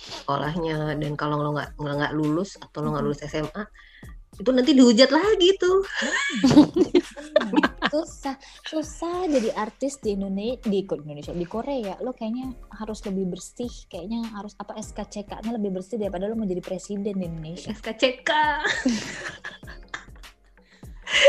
sekolahnya. 0.04 1.00
Dan 1.00 1.16
kalau 1.16 1.40
lo 1.40 1.56
nggak 1.56 1.80
nggak 1.80 2.14
lulus 2.16 2.60
atau 2.60 2.84
lo 2.84 2.92
nggak 2.92 3.06
lulus 3.06 3.24
SMA 3.24 3.64
itu 4.34 4.50
nanti 4.50 4.74
dihujat 4.74 5.14
lagi 5.14 5.50
tuh. 5.62 5.86
Susah 7.94 8.34
susah 8.66 9.30
jadi 9.30 9.54
artis 9.54 10.02
di 10.02 10.18
Indonesia 10.18 10.66
di 10.66 10.82
Indonesia 10.82 11.30
di 11.30 11.46
Korea. 11.46 11.94
Lo 12.02 12.18
kayaknya 12.18 12.50
harus 12.74 13.06
lebih 13.06 13.38
bersih 13.38 13.70
kayaknya 13.86 14.34
harus 14.34 14.58
apa 14.58 14.74
SKCK-nya 14.82 15.54
lebih 15.54 15.78
bersih 15.78 16.02
daripada 16.02 16.26
lo 16.26 16.34
menjadi 16.34 16.66
presiden 16.66 17.22
di 17.22 17.30
Indonesia. 17.30 17.70
SKCK 17.70 18.32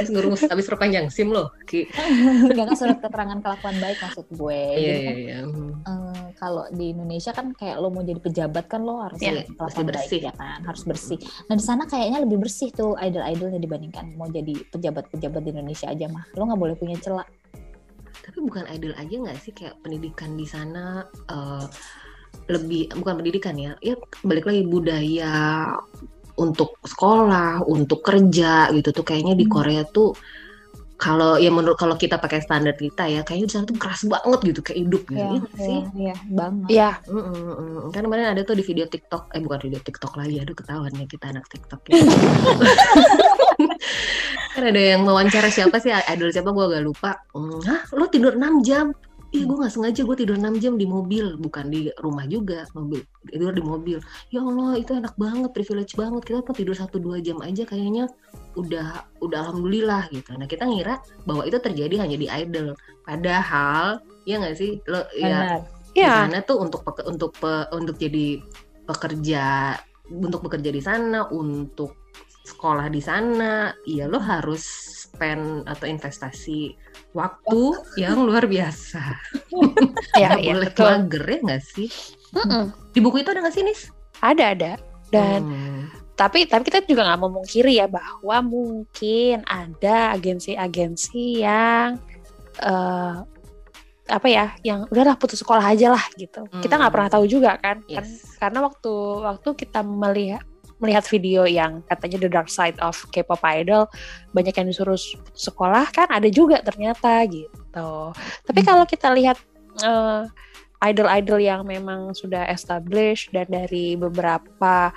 Terus 0.01 0.11
ngurus 0.11 0.43
habis 0.51 0.67
perpanjang 0.67 1.07
SIM 1.13 1.31
loh. 1.31 1.55
Ki. 1.69 1.87
Enggak 2.51 2.75
kan 2.75 2.77
surat 2.77 2.99
keterangan 2.99 3.39
kelakuan 3.41 3.77
baik 3.79 3.99
maksud 4.03 4.27
gue. 4.35 4.63
Iya, 4.75 4.95
iya, 4.95 4.99
kan, 4.99 5.17
iya. 5.17 5.39
Uh, 5.87 6.25
kalau 6.39 6.65
di 6.75 6.91
Indonesia 6.91 7.31
kan 7.31 7.55
kayak 7.55 7.77
lo 7.79 7.89
mau 7.95 8.03
jadi 8.03 8.21
pejabat 8.21 8.65
kan 8.67 8.83
lo 8.83 9.01
harus 9.01 9.19
yeah, 9.23 9.47
kelakuan 9.55 9.87
bersih 9.89 10.19
baik 10.21 10.29
ya 10.29 10.33
kan, 10.35 10.61
harus 10.67 10.83
bersih. 10.85 11.19
Nah, 11.47 11.55
di 11.55 11.65
sana 11.65 11.83
kayaknya 11.87 12.19
lebih 12.27 12.39
bersih 12.43 12.69
tuh 12.75 12.99
idol-idolnya 12.99 13.61
dibandingkan 13.63 14.19
mau 14.19 14.27
jadi 14.29 14.55
pejabat-pejabat 14.75 15.41
di 15.45 15.51
Indonesia 15.55 15.87
aja 15.91 16.07
mah. 16.11 16.25
Lo 16.35 16.49
nggak 16.51 16.61
boleh 16.61 16.77
punya 16.77 16.97
celah. 16.99 17.27
Tapi 18.25 18.39
bukan 18.41 18.65
idol 18.73 18.97
aja 18.97 19.15
nggak 19.15 19.37
sih 19.41 19.53
kayak 19.53 19.77
pendidikan 19.85 20.33
di 20.35 20.49
sana 20.49 21.05
uh, 21.29 21.67
lebih 22.49 22.93
bukan 22.97 23.21
pendidikan 23.21 23.55
ya. 23.57 23.77
Ya 23.85 23.95
balik 24.25 24.49
lagi 24.49 24.65
budaya 24.65 25.33
untuk 26.35 26.83
sekolah, 26.83 27.63
untuk 27.67 28.03
kerja 28.03 28.71
gitu 28.75 28.91
tuh 28.91 29.05
kayaknya 29.07 29.35
di 29.39 29.47
hmm. 29.47 29.53
Korea 29.53 29.83
tuh 29.87 30.15
kalau 30.95 31.37
ya 31.43 31.51
menurut 31.51 31.75
kalau 31.75 31.99
kita 31.99 32.23
pakai 32.23 32.39
standar 32.41 32.79
kita 32.79 33.11
ya 33.11 33.21
kayaknya 33.27 33.47
di 33.51 33.53
sana 33.53 33.65
tuh 33.67 33.77
keras 33.77 34.07
banget 34.07 34.41
gitu 34.55 34.61
kayak 34.63 34.79
hidup 34.87 35.03
gitu 35.11 35.19
ya, 35.19 35.31
ya, 35.35 35.59
sih. 35.59 35.81
Iya, 35.99 36.17
banget. 36.31 36.69
Iya. 36.71 36.91
Mm 37.11 37.23
-mm. 37.23 37.91
Kan 37.91 38.03
kemarin 38.07 38.27
ada 38.31 38.43
tuh 38.47 38.55
di 38.55 38.65
video 38.65 38.87
TikTok, 38.87 39.35
eh 39.35 39.43
bukan 39.43 39.59
video 39.69 39.81
TikTok 39.83 40.15
lagi, 40.15 40.39
aduh 40.39 40.55
ketahuan 40.55 40.95
ya 40.95 41.05
kita 41.11 41.35
anak 41.35 41.45
TikTok 41.51 41.81
ya. 41.91 41.99
kan 44.55 44.63
ada 44.71 44.81
yang 44.95 45.03
wawancara 45.03 45.51
siapa 45.51 45.83
sih 45.83 45.91
idol 45.91 46.31
siapa 46.31 46.55
gue 46.55 46.67
gak 46.73 46.85
lupa. 46.87 47.11
Hah, 47.67 47.83
lo 47.99 48.07
tidur 48.07 48.39
6 48.39 48.63
jam? 48.63 48.95
Iya 49.35 49.51
gue 49.51 49.57
nggak 49.59 49.75
sengaja 49.75 50.01
gue 50.07 50.17
tidur 50.23 50.39
6 50.39 50.63
jam 50.63 50.79
di 50.79 50.87
mobil 50.87 51.35
bukan 51.43 51.67
di 51.67 51.91
rumah 51.99 52.23
juga 52.31 52.63
mobil 52.71 53.03
tidur 53.27 53.51
di 53.51 53.67
mobil. 53.67 53.99
Ya 54.31 54.47
Allah 54.47 54.79
itu 54.79 54.95
enak 54.95 55.19
banget 55.19 55.51
privilege 55.51 55.99
banget 55.99 56.23
kita 56.23 56.39
tuh 56.47 56.55
tidur 56.55 56.79
satu 56.79 57.03
dua 57.03 57.19
jam 57.19 57.43
aja 57.43 57.67
kayaknya 57.67 58.07
udah 58.55 59.03
udah 59.19 59.39
alhamdulillah 59.43 60.07
gitu. 60.15 60.39
Nah 60.39 60.47
kita 60.47 60.71
ngira 60.71 61.03
bahwa 61.27 61.43
itu 61.43 61.59
terjadi 61.59 62.07
hanya 62.07 62.15
di 62.15 62.31
idol. 62.31 62.79
Padahal 63.03 63.99
ya 64.23 64.39
nggak 64.39 64.55
sih? 64.55 64.79
Lo 64.87 65.03
ya 65.19 65.67
ya 65.99 66.31
sana 66.31 66.39
tuh 66.47 66.63
untuk 66.63 66.87
untuk 67.03 67.35
pe, 67.35 67.67
untuk 67.75 67.99
jadi 67.99 68.39
pekerja 68.87 69.75
untuk 70.15 70.47
bekerja 70.47 70.71
di 70.71 70.83
sana 70.85 71.27
untuk 71.35 72.04
sekolah 72.45 72.93
di 72.93 73.01
sana 73.01 73.73
ya 73.89 74.05
lo 74.05 74.21
harus 74.21 74.61
spend 75.09 75.65
atau 75.65 75.89
investasi 75.89 76.77
waktu 77.17 77.61
yang 77.97 78.21
luar 78.27 78.45
biasa. 78.45 79.01
ya, 80.21 80.37
ya, 80.37 80.53
boleh 80.53 80.69
betul. 80.69 80.85
mager 80.85 81.25
ya 81.25 81.39
nggak 81.41 81.63
sih? 81.65 81.89
Mm 82.35 82.45
-mm. 82.45 82.65
Di 82.93 82.99
buku 83.01 83.23
itu 83.25 83.31
ada 83.33 83.41
nggak 83.41 83.55
sih 83.55 83.65
Nis? 83.65 83.89
Ada 84.21 84.45
ada. 84.53 84.73
Dan 85.09 85.41
hmm. 85.47 85.83
tapi 86.19 86.45
tapi 86.51 86.67
kita 86.67 86.83
juga 86.85 87.07
nggak 87.07 87.23
memungkiri 87.23 87.79
ya 87.79 87.87
bahwa 87.87 88.37
mungkin 88.43 89.47
ada 89.47 90.13
agensi-agensi 90.13 91.47
yang 91.47 92.03
uh, 92.61 93.23
apa 94.05 94.29
ya 94.29 94.53
yang 94.61 94.85
udahlah 94.93 95.17
putus 95.17 95.41
sekolah 95.41 95.65
aja 95.65 95.95
lah 95.95 96.05
gitu. 96.19 96.45
Hmm. 96.51 96.61
Kita 96.61 96.77
nggak 96.77 96.93
pernah 96.93 97.09
tahu 97.09 97.25
juga 97.31 97.57
kan, 97.57 97.81
kan 97.87 98.03
yes. 98.03 98.37
kan 98.37 98.51
karena 98.51 98.59
waktu 98.67 98.93
waktu 99.23 99.49
kita 99.55 99.81
melihat 99.87 100.45
melihat 100.85 101.09
video 101.09 101.49
yang 101.49 101.81
katanya 101.89 102.21
the 102.21 102.31
dark 102.31 102.53
side 102.53 102.77
of 102.85 102.93
K-pop 103.09 103.41
idol 103.49 103.89
banyak 104.37 104.53
yang 104.53 104.69
disuruh 104.69 105.01
sekolah 105.33 105.89
kan 105.89 106.13
ada 106.13 106.29
juga 106.29 106.61
ternyata 106.61 107.25
gitu. 107.25 108.13
Tapi 108.45 108.61
hmm. 108.61 108.69
kalau 108.69 108.85
kita 108.85 109.09
lihat 109.17 109.41
uh, 109.81 110.29
idol-idol 110.85 111.41
yang 111.41 111.65
memang 111.65 112.13
sudah 112.13 112.45
established 112.53 113.33
dan 113.33 113.49
dari 113.49 113.97
beberapa 113.97 114.93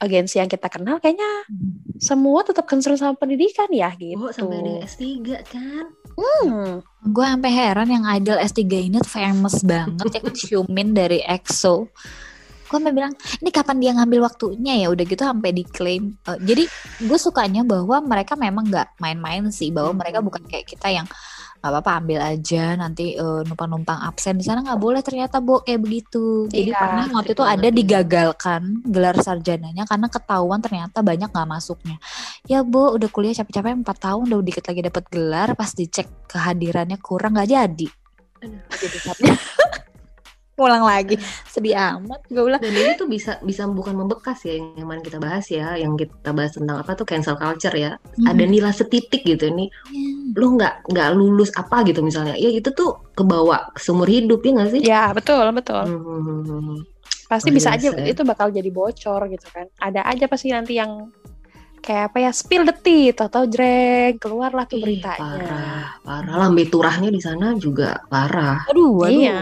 agensi 0.00 0.40
yang 0.40 0.48
kita 0.48 0.72
kenal 0.72 0.96
kayaknya 0.96 1.28
hmm. 1.52 2.00
semua 2.00 2.40
tetap 2.40 2.64
concern 2.64 2.96
sama 2.96 3.18
pendidikan 3.20 3.68
ya 3.68 3.92
gitu. 4.00 4.16
Oh, 4.16 4.32
sampai 4.32 4.64
ada 4.64 4.72
S3 4.88 5.04
kan? 5.44 5.84
Hmm. 6.16 6.80
Gue 7.12 7.26
sampai 7.28 7.52
heran 7.52 7.88
yang 7.92 8.04
idol 8.08 8.40
S3 8.40 8.60
ini 8.64 8.98
famous 9.04 9.60
banget 9.60 10.08
ya 10.08 10.20
Xiumin 10.32 10.96
dari 10.96 11.20
EXO. 11.20 11.92
Gue 12.70 12.78
sampai 12.78 12.94
bilang, 12.94 13.12
ini 13.42 13.50
kapan 13.50 13.76
dia 13.82 13.90
ngambil 13.98 14.20
waktunya 14.22 14.74
ya? 14.78 14.94
Udah 14.94 15.02
gitu 15.02 15.22
sampai 15.26 15.50
diklaim. 15.50 16.14
Eh, 16.30 16.38
jadi 16.46 16.64
gue 17.02 17.18
sukanya 17.18 17.66
bahwa 17.66 17.98
mereka 17.98 18.38
memang 18.38 18.70
nggak 18.70 19.02
main-main 19.02 19.50
sih, 19.50 19.74
bahwa 19.74 19.90
mereka 19.98 20.22
bukan 20.22 20.46
kayak 20.46 20.70
kita 20.70 20.86
yang 20.86 21.10
nggak 21.60 21.76
apa-apa 21.76 21.92
ambil 22.00 22.20
aja 22.24 22.72
nanti 22.72 23.20
eh, 23.20 23.40
numpang-numpang 23.44 24.00
absen 24.08 24.40
di 24.40 24.44
sana 24.48 24.64
nggak 24.64 24.80
boleh 24.80 25.04
ternyata 25.04 25.44
bu 25.44 25.60
kayak 25.60 25.82
begitu. 25.84 26.48
Jadi 26.48 26.72
Iya, 26.72 26.80
pernah 26.80 27.06
waktu 27.20 27.36
itu 27.36 27.44
ada 27.44 27.68
digagalkan 27.68 28.62
gelar 28.88 29.16
sarjananya 29.20 29.84
karena 29.84 30.08
ketahuan 30.08 30.64
ternyata 30.64 31.04
banyak 31.04 31.28
nggak 31.28 31.48
masuknya. 31.50 32.00
Ya 32.48 32.64
bu, 32.64 32.96
udah 32.96 33.08
kuliah 33.12 33.36
capek-capek 33.36 33.76
4 33.84 33.98
tahun, 33.98 34.24
udah 34.32 34.46
dikit 34.46 34.64
lagi 34.64 34.80
dapat 34.88 35.04
gelar, 35.12 35.48
pas 35.52 35.70
dicek 35.76 36.08
kehadirannya 36.32 36.96
kurang 36.96 37.36
nggak 37.36 37.50
jadi. 37.52 37.88
Aduh. 38.40 38.62
Jadi 38.80 38.98
Pulang 40.60 40.84
lagi, 40.84 41.16
sedih 41.48 41.72
amat. 41.72 42.20
Gue 42.28 42.44
bilang, 42.44 42.60
Dan 42.60 42.76
ini 42.76 42.92
tuh 42.92 43.08
bisa 43.08 43.40
bisa 43.40 43.64
bukan 43.64 43.96
membekas 43.96 44.44
ya 44.44 44.60
yang 44.60 44.76
kemarin 44.76 45.00
kita 45.00 45.16
bahas 45.16 45.48
ya, 45.48 45.72
yang 45.72 45.96
kita 45.96 46.36
bahas 46.36 46.52
tentang 46.52 46.76
apa 46.84 46.92
tuh 46.92 47.08
cancel 47.08 47.32
culture 47.40 47.72
ya. 47.72 47.96
Ada 48.28 48.44
"Hmm, 48.44 48.52
nilai 48.52 48.68
setitik 48.68 49.24
gitu 49.24 49.48
nih, 49.48 49.72
ya, 49.72 50.36
lu 50.36 50.60
nggak 50.60 50.92
nggak 50.92 51.08
lulus 51.16 51.48
apa 51.56 51.80
gitu 51.88 52.04
misalnya, 52.04 52.36
ya 52.36 52.52
itu 52.52 52.68
tuh 52.76 52.92
kebawa 53.16 53.72
seumur 53.80 54.04
hidup 54.04 54.44
ya 54.44 54.50
nggak 54.52 54.68
sih? 54.68 54.80
Ya 54.84 55.02
betul 55.16 55.48
betul. 55.56 55.80
Hmm. 55.80 56.84
Pasti 57.24 57.48
Luar 57.48 57.56
bisa 57.56 57.68
aja 57.80 57.88
ya. 57.96 58.04
itu 58.12 58.20
bakal 58.20 58.52
jadi 58.52 58.68
bocor 58.68 59.20
gitu 59.32 59.46
kan. 59.48 59.64
Ada 59.80 60.04
aja 60.12 60.28
pasti 60.28 60.52
nanti 60.52 60.76
yang 60.76 61.08
kayak 61.80 62.12
apa 62.12 62.18
ya 62.20 62.30
spill 62.36 62.68
the 62.68 62.76
tea 62.76 63.16
atau 63.16 63.48
drag 63.48 64.20
keluarlah 64.20 64.68
tuh 64.68 64.76
Ih, 64.76 64.84
beritanya. 64.84 65.24
parah, 65.24 65.84
parah. 66.04 66.34
Lambe 66.36 66.68
turahnya 66.68 67.08
di 67.08 67.22
sana 67.24 67.56
juga 67.56 67.96
parah. 68.12 68.68
Aduh, 68.68 69.08
aduh. 69.08 69.24
Iya. 69.24 69.38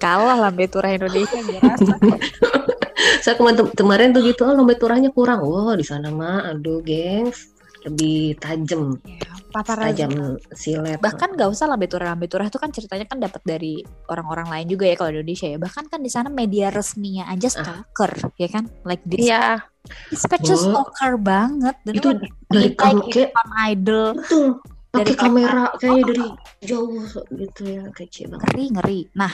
Kalah 0.00 0.36
lah 0.48 0.50
Betura 0.50 0.88
Indonesia. 0.90 1.38
Saya 3.24 3.36
kemarin, 3.36 3.68
kemarin 3.76 4.08
tuh 4.16 4.24
gitu, 4.24 4.48
oh 4.48 4.56
lambe 4.56 4.72
turahnya 4.80 5.12
kurang. 5.12 5.44
Wah 5.44 5.76
di 5.76 5.84
sana 5.84 6.08
mah, 6.08 6.48
aduh 6.48 6.80
gengs, 6.80 7.52
lebih 7.84 8.36
tajam, 8.40 8.96
Ya, 9.04 9.24
tajam 9.52 10.40
silet. 10.56 11.00
Bahkan 11.00 11.36
gak 11.36 11.48
usah 11.52 11.68
lah 11.68 11.76
Betura. 11.76 12.16
Betura 12.16 12.48
itu 12.48 12.56
kan 12.56 12.72
ceritanya 12.72 13.04
kan 13.08 13.20
dapat 13.20 13.44
dari 13.44 13.84
orang-orang 14.08 14.48
lain 14.48 14.66
juga 14.72 14.84
ya 14.88 14.96
kalau 14.96 15.10
di 15.12 15.16
Indonesia 15.20 15.48
ya. 15.52 15.58
Bahkan 15.60 15.84
kan 15.92 16.00
di 16.00 16.10
sana 16.12 16.28
media 16.32 16.72
resminya 16.72 17.28
aja 17.28 17.48
stalker, 17.52 18.12
ya 18.40 18.48
kan? 18.48 18.68
Like 18.88 19.04
this. 19.04 19.28
Iya. 19.28 19.64
Dispatcher 20.12 20.56
Oh. 20.56 20.60
stalker 20.60 21.16
banget. 21.20 21.76
Dan 21.84 21.92
itu 21.96 22.08
itu 22.08 22.28
dari 22.52 22.70
kayak 22.76 23.32
idol. 23.68 24.16
betul 24.16 24.60
pakai 24.90 25.06
Dari 25.06 25.14
kamera 25.14 25.64
kayaknya 25.78 26.02
Oh. 26.02 26.06
dari 26.06 26.26
jauh 26.60 27.02
gitu 27.30 27.62
ya 27.64 27.82
kece 27.94 28.26
banget. 28.26 28.42
ngeri 28.44 28.64
ngeri 28.74 29.00
nah 29.14 29.32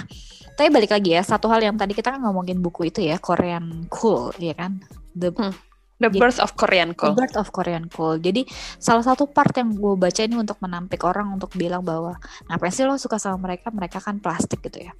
tapi 0.52 0.68
balik 0.68 0.92
lagi 0.92 1.16
ya 1.16 1.22
satu 1.22 1.48
hal 1.48 1.60
yang 1.60 1.74
tadi 1.74 1.92
kita 1.92 2.12
kan 2.12 2.20
ngomongin 2.20 2.60
buku 2.60 2.88
itu 2.88 3.00
ya 3.00 3.16
Korean 3.16 3.88
Cool 3.88 4.36
ya 4.36 4.52
kan 4.52 4.84
the 5.12 5.32
The 5.96 6.12
Jadi- 6.12 6.20
birth 6.20 6.40
of 6.44 6.52
Korean 6.52 6.92
The 6.92 6.98
Cool. 7.00 7.16
Birth 7.16 7.36
of 7.40 7.48
Korean 7.48 7.88
Cool. 7.88 8.20
Jadi 8.20 8.44
salah 8.76 9.00
satu 9.00 9.24
part 9.24 9.48
yang 9.56 9.72
gue 9.72 9.96
baca 9.96 10.20
ini 10.20 10.36
untuk 10.36 10.60
menampik 10.60 11.00
orang 11.00 11.32
untuk 11.32 11.56
bilang 11.56 11.80
bahwa 11.80 12.20
ngapain 12.52 12.68
sih 12.68 12.84
lo 12.84 13.00
suka 13.00 13.16
sama 13.16 13.40
mereka? 13.40 13.72
Mereka 13.72 14.04
kan 14.04 14.20
plastik 14.20 14.60
gitu 14.60 14.84
ya. 14.84 14.92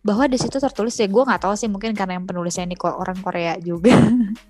Bahwa 0.00 0.24
di 0.24 0.40
situ 0.40 0.56
tertulis 0.56 0.96
ya 0.96 1.04
gue 1.04 1.22
nggak 1.22 1.44
tahu 1.44 1.54
sih 1.56 1.68
mungkin 1.68 1.92
karena 1.92 2.16
yang 2.16 2.24
penulisnya 2.24 2.64
ini 2.64 2.76
orang 2.80 3.18
Korea 3.20 3.56
juga. 3.60 3.92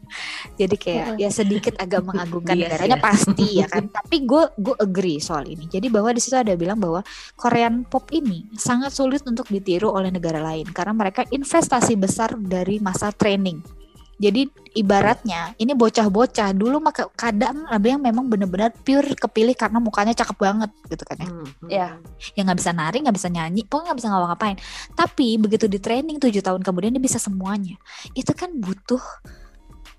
Jadi 0.60 0.76
kayak 0.78 1.18
ya 1.18 1.30
sedikit 1.30 1.74
agak 1.82 2.06
mengagungkan 2.06 2.54
Bias 2.54 2.64
negaranya 2.70 2.98
ya. 2.98 3.02
pasti 3.02 3.46
ya 3.58 3.66
kan. 3.66 3.90
Tapi 3.98 4.16
gue 4.22 4.42
gue 4.54 4.74
agree 4.78 5.18
soal 5.18 5.50
ini. 5.50 5.66
Jadi 5.66 5.90
bahwa 5.90 6.14
di 6.14 6.20
situ 6.22 6.38
ada 6.38 6.54
bilang 6.54 6.78
bahwa 6.78 7.02
Korean 7.34 7.82
pop 7.82 8.06
ini 8.14 8.46
sangat 8.54 8.94
sulit 8.94 9.26
untuk 9.26 9.50
ditiru 9.50 9.90
oleh 9.90 10.14
negara 10.14 10.38
lain 10.38 10.70
karena 10.70 10.94
mereka 10.94 11.26
investasi 11.26 11.98
besar 11.98 12.38
dari 12.38 12.78
masa 12.78 13.10
training. 13.10 13.79
Jadi 14.20 14.52
ibaratnya 14.76 15.56
ini 15.56 15.72
bocah-bocah 15.72 16.52
dulu 16.52 16.76
maka 16.78 17.08
kadang 17.16 17.64
ada 17.64 17.86
yang 17.88 18.04
memang 18.04 18.28
benar-benar 18.28 18.70
pure 18.84 19.16
kepilih 19.16 19.56
karena 19.56 19.80
mukanya 19.80 20.12
cakep 20.12 20.36
banget 20.36 20.70
gitu 20.92 21.02
kan 21.08 21.16
ya. 21.16 21.28
Hmm, 21.28 21.46
hmm. 21.48 21.70
Ya. 21.72 21.88
Yang 22.36 22.44
nggak 22.52 22.60
bisa 22.60 22.70
nari, 22.76 22.96
nggak 23.00 23.16
bisa 23.16 23.28
nyanyi, 23.32 23.64
pokoknya 23.64 23.86
nggak 23.90 23.98
bisa 24.04 24.08
ngapa-ngapain. 24.12 24.56
Tapi 24.92 25.28
begitu 25.40 25.64
di 25.72 25.80
training 25.80 26.20
tujuh 26.20 26.44
tahun 26.44 26.60
kemudian 26.60 26.92
dia 26.92 27.02
bisa 27.02 27.16
semuanya. 27.16 27.80
Itu 28.12 28.36
kan 28.36 28.52
butuh 28.60 29.00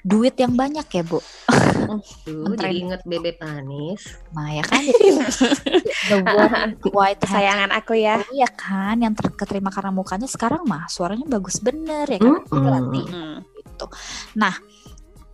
duit 0.02 0.34
yang 0.38 0.58
banyak 0.58 0.86
ya 0.86 1.04
bu. 1.06 1.22
Jadi 2.58 2.78
inget 2.78 3.02
bebek 3.06 3.38
manis. 3.42 4.18
Nah 4.34 4.50
ya 4.50 4.64
kan 4.66 4.82
the 6.10 6.90
white 6.96 7.22
Kesayangan 7.22 7.70
aku 7.70 7.98
ya. 8.02 8.22
Iya 8.34 8.50
kan 8.50 8.98
yang 8.98 9.14
ter- 9.14 9.34
keterima 9.38 9.70
karena 9.70 9.94
mukanya 9.94 10.26
sekarang 10.26 10.66
mah 10.66 10.90
suaranya 10.90 11.26
bagus 11.30 11.62
bener 11.62 12.06
ya 12.10 12.18
kan. 12.18 12.42
Berarti 12.50 13.02
Hmm. 13.12 13.44
Gitu. 13.62 13.88
Nah, 14.38 14.54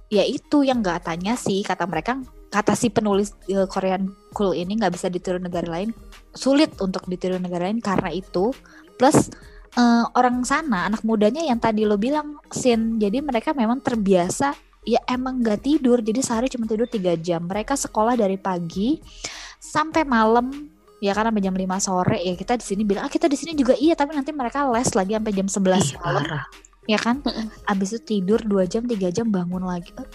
ya 0.08 0.24
itu 0.24 0.64
yang 0.64 0.80
nggak 0.80 1.08
tanya 1.08 1.36
sih 1.36 1.64
kata 1.64 1.84
mereka 1.88 2.20
kata 2.48 2.74
si 2.80 2.88
penulis 2.88 3.36
eh, 3.52 3.68
Korean 3.68 4.08
Cool 4.32 4.56
ini 4.56 4.80
nggak 4.80 4.96
bisa 4.96 5.12
ditiru 5.12 5.40
negara 5.40 5.68
lain 5.68 5.92
sulit 6.32 6.72
untuk 6.80 7.04
ditiru 7.10 7.36
negara 7.42 7.68
lain 7.68 7.84
karena 7.84 8.08
itu 8.12 8.56
plus 8.96 9.28
eh, 9.76 10.06
orang 10.16 10.48
sana 10.48 10.88
anak 10.88 11.04
mudanya 11.04 11.44
yang 11.44 11.60
tadi 11.60 11.84
lo 11.84 12.00
bilang 12.00 12.40
sin 12.56 12.96
jadi 12.96 13.20
mereka 13.20 13.52
memang 13.52 13.84
terbiasa 13.84 14.56
ya 14.88 15.04
emang 15.12 15.44
nggak 15.44 15.68
tidur 15.68 16.00
jadi 16.00 16.24
sehari 16.24 16.48
cuma 16.48 16.64
tidur 16.64 16.88
tiga 16.88 17.20
jam 17.20 17.44
mereka 17.44 17.76
sekolah 17.76 18.16
dari 18.16 18.40
pagi 18.40 18.96
sampai 19.60 20.08
malam 20.08 20.72
ya 21.04 21.12
kan 21.14 21.30
sampai 21.30 21.44
jam 21.44 21.54
5 21.54 21.68
sore 21.84 22.18
ya 22.24 22.34
kita 22.34 22.58
di 22.58 22.66
sini 22.66 22.82
bilang 22.88 23.06
ah 23.06 23.12
kita 23.12 23.28
di 23.30 23.38
sini 23.38 23.54
juga 23.54 23.76
iya 23.78 23.94
tapi 23.94 24.16
nanti 24.16 24.32
mereka 24.34 24.66
les 24.72 24.90
lagi 24.96 25.14
sampai 25.14 25.34
jam 25.36 25.48
11 25.52 25.60
Ih, 25.78 26.00
malam 26.02 26.24
parah. 26.26 26.46
Ya 26.88 26.98
kan? 26.98 27.22
Abis 27.68 28.00
itu 28.00 28.18
tidur 28.18 28.40
dua 28.42 28.64
jam 28.64 28.88
tiga 28.88 29.12
jam 29.12 29.28
bangun 29.28 29.62
lagi. 29.68 29.92
Eh, 29.94 30.08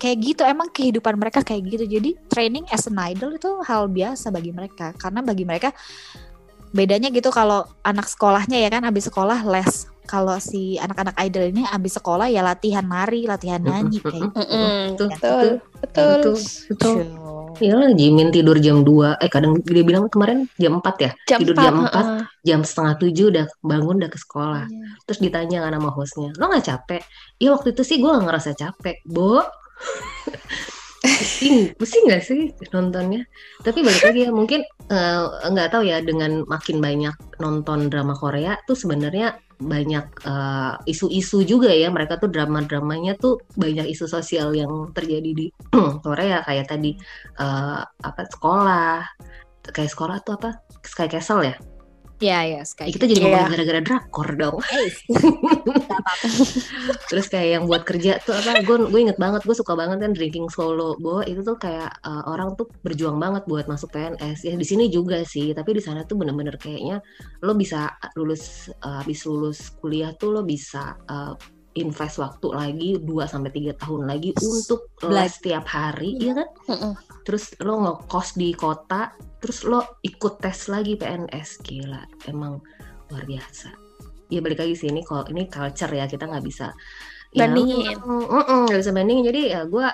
kayak 0.00 0.16
gitu 0.24 0.42
emang 0.46 0.72
kehidupan 0.72 1.20
mereka 1.20 1.44
kayak 1.44 1.66
gitu. 1.68 1.84
Jadi 1.84 2.16
training 2.32 2.64
as 2.72 2.88
an 2.88 2.96
idol 3.02 3.36
itu 3.36 3.50
hal 3.66 3.90
biasa 3.90 4.32
bagi 4.32 4.54
mereka. 4.54 4.96
Karena 4.96 5.20
bagi 5.20 5.44
mereka 5.44 5.74
bedanya 6.70 7.10
gitu 7.10 7.34
kalau 7.34 7.66
anak 7.82 8.06
sekolahnya 8.06 8.56
ya 8.62 8.70
kan 8.70 8.86
abis 8.86 9.10
sekolah 9.10 9.42
les. 9.50 9.90
Kalau 10.10 10.34
si 10.42 10.74
anak-anak 10.74 11.14
idol 11.22 11.54
ini 11.54 11.62
abis 11.70 12.02
sekolah 12.02 12.26
ya 12.26 12.42
latihan 12.42 12.82
nari 12.82 13.30
latihan 13.30 13.62
nyanyi 13.62 14.02
kayak 14.02 14.34
gitu. 14.34 14.38
Mm-mm. 14.42 14.98
Betul, 14.98 15.46
Betul. 15.78 16.20
Betul. 16.66 17.39
Iya 17.58 17.74
lah, 17.74 17.90
Jimin 17.90 18.30
tidur 18.30 18.54
jam 18.62 18.86
2 18.86 19.18
Eh 19.18 19.30
kadang 19.32 19.58
dia 19.66 19.82
bilang 19.82 20.06
kemarin 20.06 20.46
jam 20.60 20.78
4 20.78 20.86
ya 21.02 21.10
Jam 21.26 21.38
Tidur 21.42 21.56
4. 21.58 21.64
jam 21.66 21.74
4 21.82 21.90
heeh. 21.90 22.22
Jam 22.46 22.60
setengah 22.62 22.94
7 23.02 23.30
udah 23.34 23.44
bangun 23.66 23.96
udah 23.98 24.10
ke 24.12 24.18
sekolah 24.20 24.64
Iya. 24.70 24.86
Terus 25.08 25.18
ditanya 25.18 25.58
kan 25.66 25.72
sama 25.74 25.90
hostnya 25.90 26.30
Lo 26.38 26.46
gak 26.46 26.64
capek? 26.68 27.02
Iya 27.42 27.48
waktu 27.58 27.74
itu 27.74 27.82
sih 27.82 27.96
gue 27.98 28.10
gak 28.12 28.24
ngerasa 28.28 28.50
capek 28.54 28.96
Bo 29.08 29.40
Pusing, 31.00 31.72
pusing 31.80 32.04
gak 32.12 32.20
sih 32.20 32.52
nontonnya? 32.76 33.24
Tapi 33.64 33.80
balik 33.80 34.04
lagi 34.04 34.20
ya 34.28 34.30
mungkin 34.36 34.60
eh, 34.92 35.20
nggak 35.48 35.72
tahu 35.72 35.88
ya 35.88 36.04
dengan 36.04 36.44
makin 36.44 36.76
banyak 36.76 37.16
nonton 37.40 37.88
drama 37.88 38.12
Korea 38.12 38.60
tuh 38.68 38.76
sebenarnya 38.76 39.32
banyak 39.60 40.06
eh, 40.26 40.74
isu-isu 40.90 41.44
juga 41.44 41.70
ya. 41.70 41.92
Mereka 41.92 42.18
tuh 42.18 42.32
drama-dramanya 42.32 43.20
tuh 43.20 43.38
banyak 43.54 43.92
isu 43.92 44.08
sosial 44.08 44.56
yang 44.56 44.90
terjadi 44.96 45.30
di 45.30 45.46
Korea. 46.04 46.42
Kayak 46.42 46.72
tadi 46.72 46.96
eh, 47.38 47.80
apa 47.84 48.22
sekolah. 48.26 49.04
Kayak 49.70 49.92
sekolah 49.92 50.16
tuh 50.24 50.34
apa? 50.40 50.50
Sky 50.80 51.06
Castle 51.06 51.44
ya 51.44 51.69
ya 52.20 52.44
ya 52.44 52.60
Ya, 52.60 52.62
sekali 52.68 52.92
kita 52.92 53.08
jadi 53.08 53.20
Iya. 53.20 53.24
ngomongin 53.24 53.50
gara-gara 53.56 53.80
drakor 53.80 54.28
dong. 54.36 54.58
Terus 57.10 57.26
kayak 57.32 57.48
yang 57.56 57.64
buat 57.64 57.82
kerja 57.88 58.20
tuh 58.20 58.36
apa 58.36 58.60
gue 58.60 58.76
gue 58.92 59.00
inget 59.00 59.16
banget 59.16 59.40
gue 59.44 59.56
suka 59.56 59.72
banget 59.72 60.04
kan 60.04 60.12
drinking 60.12 60.52
solo. 60.52 60.94
Bahwa 61.00 61.24
itu 61.24 61.40
tuh 61.40 61.56
kayak 61.56 61.88
uh, 62.04 62.28
orang 62.28 62.52
tuh 62.60 62.68
berjuang 62.84 63.16
banget 63.16 63.48
buat 63.48 63.64
masuk 63.64 63.88
PNS 63.90 64.44
ya 64.44 64.54
di 64.54 64.66
sini 64.66 64.92
juga 64.92 65.24
sih 65.24 65.56
tapi 65.56 65.72
di 65.72 65.82
sana 65.82 66.04
tuh 66.04 66.20
bener-bener 66.20 66.60
kayaknya 66.60 67.00
lo 67.40 67.56
bisa 67.56 67.88
lulus 68.14 68.68
uh, 68.84 69.00
habis 69.00 69.24
lulus 69.24 69.72
kuliah 69.80 70.12
tuh 70.14 70.36
lo 70.36 70.42
bisa 70.44 71.00
uh, 71.08 71.32
invest 71.78 72.18
waktu 72.18 72.46
lagi 72.50 72.90
2 72.98 73.06
sampai 73.30 73.50
tiga 73.54 73.72
tahun 73.78 74.10
lagi 74.10 74.34
untuk 74.42 74.90
les 75.06 75.06
Belajar. 75.06 75.30
setiap 75.30 75.64
hari 75.70 76.18
ya 76.18 76.34
kan? 76.34 76.48
Terus 77.22 77.54
lo 77.62 77.78
ngekos 77.78 78.34
di 78.34 78.50
kota 78.52 79.14
terus 79.40 79.64
lo 79.64 79.98
ikut 80.00 80.38
tes 80.38 80.68
lagi 80.68 80.94
PNS 80.94 81.64
gila 81.64 82.00
emang 82.28 82.60
luar 83.08 83.24
biasa 83.24 83.72
ya 84.30 84.38
balik 84.38 84.62
lagi 84.62 84.78
sih 84.78 84.88
ini 84.88 85.02
kalau 85.02 85.26
ini 85.26 85.50
culture 85.50 85.90
ya 85.90 86.06
kita 86.06 86.28
nggak 86.30 86.44
bisa 86.44 86.70
ya, 87.32 87.46
Bandingin. 87.46 87.98
mm, 87.98 88.66
nggak 88.70 88.78
bisa 88.78 88.92
bandingin 88.92 89.24
jadi 89.26 89.40
ya 89.48 89.60
gue 89.66 89.86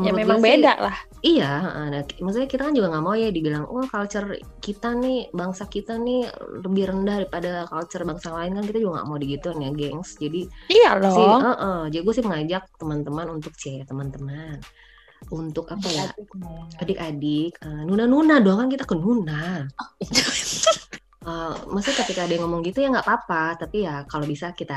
Ya 0.00 0.14
memang 0.14 0.38
beda 0.38 0.78
lah. 0.78 0.96
iya 1.20 1.58
nah, 1.90 2.00
maksudnya 2.22 2.46
kita 2.46 2.70
kan 2.70 2.72
juga 2.72 2.88
nggak 2.94 3.02
mau 3.04 3.18
ya 3.18 3.28
dibilang 3.28 3.66
oh 3.66 3.82
culture 3.84 4.32
kita 4.62 4.94
nih 4.94 5.26
bangsa 5.34 5.66
kita 5.66 5.98
nih 5.98 6.30
lebih 6.62 6.94
rendah 6.94 7.26
daripada 7.26 7.66
culture 7.66 8.06
bangsa 8.06 8.30
lain 8.32 8.54
kan 8.56 8.64
kita 8.64 8.78
juga 8.78 9.02
nggak 9.02 9.08
mau 9.10 9.18
digituin 9.18 9.58
ya 9.60 9.70
gengs 9.74 10.14
jadi 10.16 10.40
Iya 10.70 10.90
sih, 11.02 11.26
loh. 11.26 11.40
heeh. 11.42 11.80
jadi 11.90 12.02
gue 12.06 12.14
sih 12.14 12.24
mengajak 12.24 12.62
teman-teman 12.78 13.26
untuk 13.28 13.52
cie 13.58 13.82
teman-teman 13.82 14.62
untuk 15.32 15.64
apa 15.74 15.88
ya 15.88 16.04
Adik-adik 16.82 17.52
eh, 17.64 17.82
nuna-nuna 17.88 18.40
doang 18.44 18.58
kan 18.66 18.68
kita 18.72 18.84
ke 18.88 18.94
nuna 18.96 19.64
Oh, 19.80 19.88
iya. 20.04 20.24
Eh, 21.22 21.54
maksudnya 21.70 22.02
ketika 22.02 22.26
ada 22.26 22.34
yang 22.34 22.50
ngomong 22.50 22.66
gitu 22.66 22.82
ya 22.82 22.90
nggak 22.90 23.06
apa-apa 23.06 23.54
tapi 23.54 23.86
ya 23.86 24.02
kalau 24.10 24.26
bisa 24.26 24.50
kita 24.58 24.74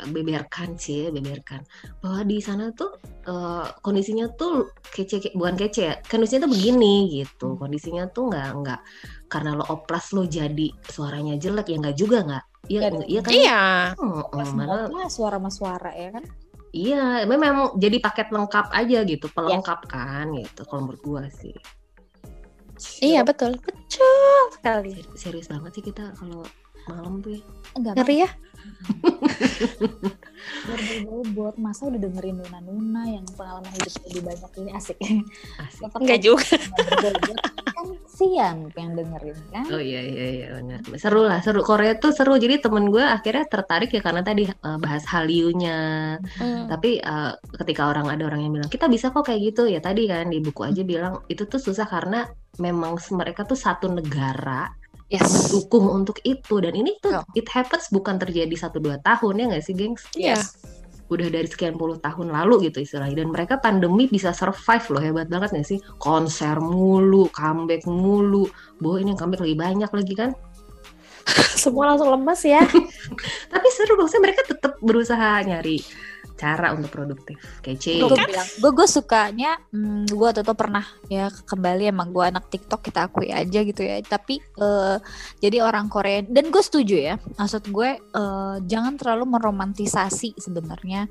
eh, 0.00 0.08
beberkan 0.08 0.80
sih 0.80 1.12
beberkan 1.12 1.60
bahwa 2.00 2.24
di 2.24 2.40
sana 2.40 2.72
tuh 2.72 2.96
eh, 3.28 3.68
kondisinya 3.84 4.32
tuh 4.32 4.72
kece 4.80 5.20
ke- 5.20 5.36
bukan 5.36 5.60
kece 5.60 5.82
ya 5.84 5.94
kondisinya 6.08 6.48
tuh 6.48 6.52
begini 6.56 6.96
gitu 7.20 7.60
kondisinya 7.60 8.08
tuh 8.08 8.32
nggak 8.32 8.48
nggak 8.64 8.80
karena 9.28 9.50
lo 9.60 9.64
oplas 9.68 10.16
lo 10.16 10.24
jadi 10.24 10.72
suaranya 10.88 11.36
jelek 11.36 11.68
ya 11.68 11.76
nggak 11.76 11.96
juga 12.00 12.18
nggak 12.24 12.44
Iya, 12.64 12.80
iya 13.04 13.20
kan? 13.20 13.32
Iya. 13.36 13.60
Hmm, 14.00 14.24
hmm, 14.24 14.52
malah 14.56 14.88
lah 14.88 15.08
suara 15.12 15.36
sama 15.36 15.50
suara 15.52 15.90
ya 15.92 16.08
kan. 16.16 16.24
Iya, 16.74 17.22
memang 17.30 17.78
jadi 17.78 18.02
paket 18.02 18.34
lengkap 18.34 18.74
aja 18.74 19.06
gitu, 19.06 19.30
pelengkap 19.30 19.86
kan 19.86 20.26
gitu 20.34 20.66
kalau 20.66 20.90
menurut 20.90 21.02
gua 21.06 21.22
sih. 21.30 21.54
Iya 22.98 23.22
betul, 23.22 23.54
betul 23.62 24.42
sekali. 24.58 24.90
Ser- 24.98 25.14
Serius 25.14 25.46
banget 25.46 25.70
sih 25.78 25.84
kita 25.86 26.10
kalau 26.18 26.42
malam 26.90 27.22
tuh 27.22 27.38
ya. 27.38 27.42
Enggak 27.78 27.94
Ngeri 28.02 28.16
ya? 28.26 28.30
buat 31.34 31.56
masa 31.60 31.88
udah 31.88 32.00
dengerin 32.00 32.40
Nuna 32.40 32.60
Nuna 32.64 33.02
yang 33.08 33.24
pengalaman 33.36 33.68
hidup 33.74 33.94
lebih 34.08 34.22
banyak 34.24 34.50
ini 34.60 34.70
asik. 34.76 34.98
Asik. 35.60 35.88
Enggak 36.00 36.20
juga. 36.24 36.56
kan 37.74 37.86
sian 38.06 38.70
yang 38.72 38.92
dengerin 38.94 39.38
kan. 39.50 39.64
Oh 39.72 39.82
iya 39.82 40.00
iya 40.00 40.26
iya 40.30 40.46
benar. 40.56 40.80
Seru 40.96 41.26
lah, 41.26 41.40
seru. 41.42 41.60
Korea 41.64 41.98
tuh 41.98 42.14
seru. 42.14 42.36
Jadi 42.38 42.62
temen 42.62 42.88
gue 42.88 43.02
akhirnya 43.02 43.44
tertarik 43.48 43.90
ya 43.92 44.00
karena 44.04 44.22
tadi 44.22 44.46
eh, 44.48 44.78
bahas 44.78 45.04
Hallyu-nya. 45.08 45.80
Hmm. 46.38 46.64
Tapi 46.70 47.02
eh, 47.02 47.32
ketika 47.60 47.90
orang 47.90 48.12
ada 48.12 48.24
orang 48.24 48.44
yang 48.44 48.52
bilang 48.54 48.70
kita 48.70 48.86
bisa 48.88 49.10
kok 49.10 49.26
kayak 49.26 49.54
gitu 49.54 49.68
ya 49.68 49.80
tadi 49.82 50.06
kan 50.08 50.30
di 50.30 50.38
buku 50.40 50.64
aja 50.64 50.82
bilang 50.86 51.24
itu 51.28 51.44
tuh 51.48 51.60
susah 51.60 51.88
karena 51.88 52.28
memang 52.62 52.96
mereka 53.12 53.42
tuh 53.42 53.58
satu 53.58 53.90
negara 53.90 54.70
Yes. 55.06 55.20
mendukung 55.28 55.86
untuk 55.92 56.16
itu 56.24 56.58
dan 56.58 56.72
ini 56.72 56.96
tuh 56.98 57.20
Oh. 57.20 57.24
it 57.36 57.44
happens 57.52 57.92
bukan 57.92 58.16
terjadi 58.16 58.56
satu 58.56 58.80
dua 58.80 58.96
tahun 59.04 59.36
ya 59.36 59.44
nggak 59.52 59.64
sih 59.64 59.76
gengs? 59.76 60.02
Iya. 60.16 60.40
udah 61.04 61.28
dari 61.28 61.44
sekian 61.44 61.76
puluh 61.76 62.00
tahun 62.00 62.32
lalu 62.32 62.72
gitu 62.72 62.80
istilahnya 62.80 63.22
dan 63.22 63.28
mereka 63.28 63.60
pandemi 63.60 64.08
bisa 64.08 64.32
survive 64.32 64.88
loh 64.88 65.02
hebat 65.04 65.28
banget 65.28 65.52
gak 65.52 65.68
sih 65.68 65.78
konser 66.00 66.56
mulu 66.56 67.28
comeback 67.28 67.84
mulu 67.84 68.48
boh 68.80 68.96
ini 68.96 69.12
yang 69.12 69.20
comeback 69.20 69.44
lebih 69.44 69.60
banyak 69.60 69.90
lagi 69.92 70.14
kan 70.16 70.30
Semua 71.60 71.92
langsung 71.92 72.08
lemes 72.08 72.40
ya. 72.44 72.64
tapi 73.52 73.68
seru 73.72 74.00
maksudnya 74.00 74.32
mereka 74.32 74.42
tetap 74.48 74.80
berusaha 74.80 75.44
nyari 75.44 75.84
cara 76.34 76.74
untuk 76.74 76.90
produktif. 76.90 77.38
Kece. 77.62 78.02
Gue 78.02 78.18
bilang 78.18 78.48
gue 78.58 78.70
gue 78.74 78.88
sukanya 78.90 79.56
hmm, 79.70 80.10
gue 80.10 80.28
tuh 80.34 80.56
pernah 80.58 80.84
ya 81.06 81.30
kembali 81.30 81.94
emang 81.94 82.10
gue 82.10 82.24
anak 82.26 82.50
TikTok 82.50 82.82
kita 82.82 83.06
akui 83.06 83.30
aja 83.30 83.60
gitu 83.62 83.82
ya. 83.82 84.02
Tapi 84.02 84.42
eh, 84.42 84.96
jadi 85.38 85.62
orang 85.62 85.86
Korea 85.86 86.26
dan 86.26 86.50
gue 86.50 86.62
setuju 86.62 86.96
ya. 86.98 87.14
Maksud 87.38 87.70
gue 87.70 87.90
eh, 87.98 88.56
jangan 88.66 88.98
terlalu 88.98 89.38
meromantisasi 89.38 90.36
sebenarnya 90.38 91.06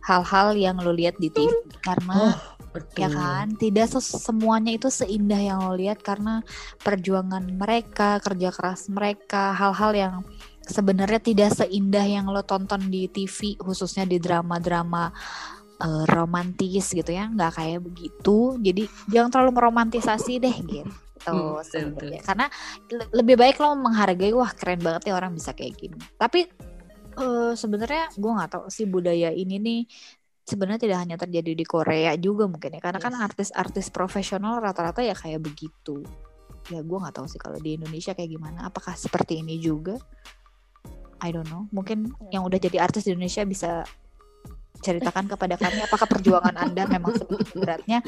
hal-hal 0.00 0.56
yang 0.56 0.80
lo 0.80 0.96
lihat 0.96 1.20
di 1.20 1.28
TV 1.28 1.52
karena 1.84 2.32
betul. 2.72 3.04
ya 3.04 3.08
kan 3.12 3.52
tidak 3.60 3.92
semuanya 4.00 4.72
itu 4.72 4.88
seindah 4.88 5.38
yang 5.38 5.58
lo 5.66 5.74
lihat. 5.74 5.98
Karena 6.00 6.40
perjuangan 6.80 7.42
mereka 7.42 8.22
kerja 8.22 8.54
keras 8.54 8.86
mereka 8.86 9.50
hal-hal 9.50 9.92
yang 9.92 10.14
sebenarnya 10.70 11.18
tidak 11.18 11.50
seindah 11.52 12.06
yang 12.06 12.30
lo 12.30 12.46
tonton 12.46 12.86
di 12.86 13.10
TV 13.10 13.58
khususnya 13.58 14.06
di 14.06 14.16
drama-drama 14.16 15.10
eh, 15.76 16.04
romantis 16.06 16.94
gitu 16.94 17.10
ya. 17.10 17.26
Nggak 17.26 17.52
kayak 17.58 17.80
begitu. 17.82 18.54
Jadi 18.56 18.86
jangan 19.10 19.30
terlalu 19.34 19.52
meromantisasi 19.58 20.38
deh 20.38 20.56
gitu 20.62 20.88
Hmm, 21.20 21.60
betul, 21.60 21.60
sebenarnya. 21.92 22.20
karena 22.24 22.46
le- 22.88 23.10
lebih 23.12 23.36
baik 23.36 23.60
lo 23.60 23.76
menghargai 23.76 24.32
wah 24.32 24.48
keren 24.56 24.80
banget 24.80 25.12
ya 25.12 25.18
orang 25.18 25.36
bisa 25.36 25.52
kayak 25.52 25.76
gini. 25.76 26.00
Tapi 26.16 26.48
eh, 27.12 27.52
sebenarnya 27.52 28.08
gue 28.16 28.30
nggak 28.32 28.50
tahu 28.50 28.64
sih 28.70 28.86
budaya 28.86 29.28
ini 29.28 29.60
nih 29.60 29.80
sebenarnya 30.40 30.80
tidak 30.80 30.98
hanya 30.98 31.14
terjadi 31.14 31.52
di 31.52 31.62
Korea 31.62 32.16
juga 32.16 32.48
mungkin 32.48 32.74
ya. 32.74 32.80
Karena 32.80 32.98
kan 32.98 33.12
Yes. 33.12 33.22
artis-artis 33.22 33.86
profesional 33.92 34.58
rata-rata 34.58 35.04
ya 35.04 35.12
kayak 35.12 35.44
begitu. 35.44 36.02
Ya 36.68 36.80
gue 36.80 36.98
nggak 36.98 37.14
tahu 37.14 37.26
sih 37.28 37.36
kalau 37.36 37.60
di 37.60 37.76
Indonesia 37.76 38.16
kayak 38.16 38.30
gimana. 38.30 38.66
Apakah 38.66 38.96
seperti 38.96 39.44
ini 39.44 39.60
juga 39.60 40.00
I 41.20 41.30
don't 41.30 41.48
know 41.48 41.68
mungkin 41.70 42.12
yang 42.32 42.42
udah 42.44 42.58
jadi 42.58 42.82
artis 42.82 43.06
di 43.06 43.14
Indonesia 43.14 43.44
bisa 43.44 43.70
ceritakan 44.80 45.28
kepada 45.28 45.60
kami 45.60 45.84
apakah 45.84 46.08
perjuangan 46.08 46.56
anda 46.56 46.88
memang 46.88 47.12
sebegitu 47.16 47.60
beratnya 47.60 48.00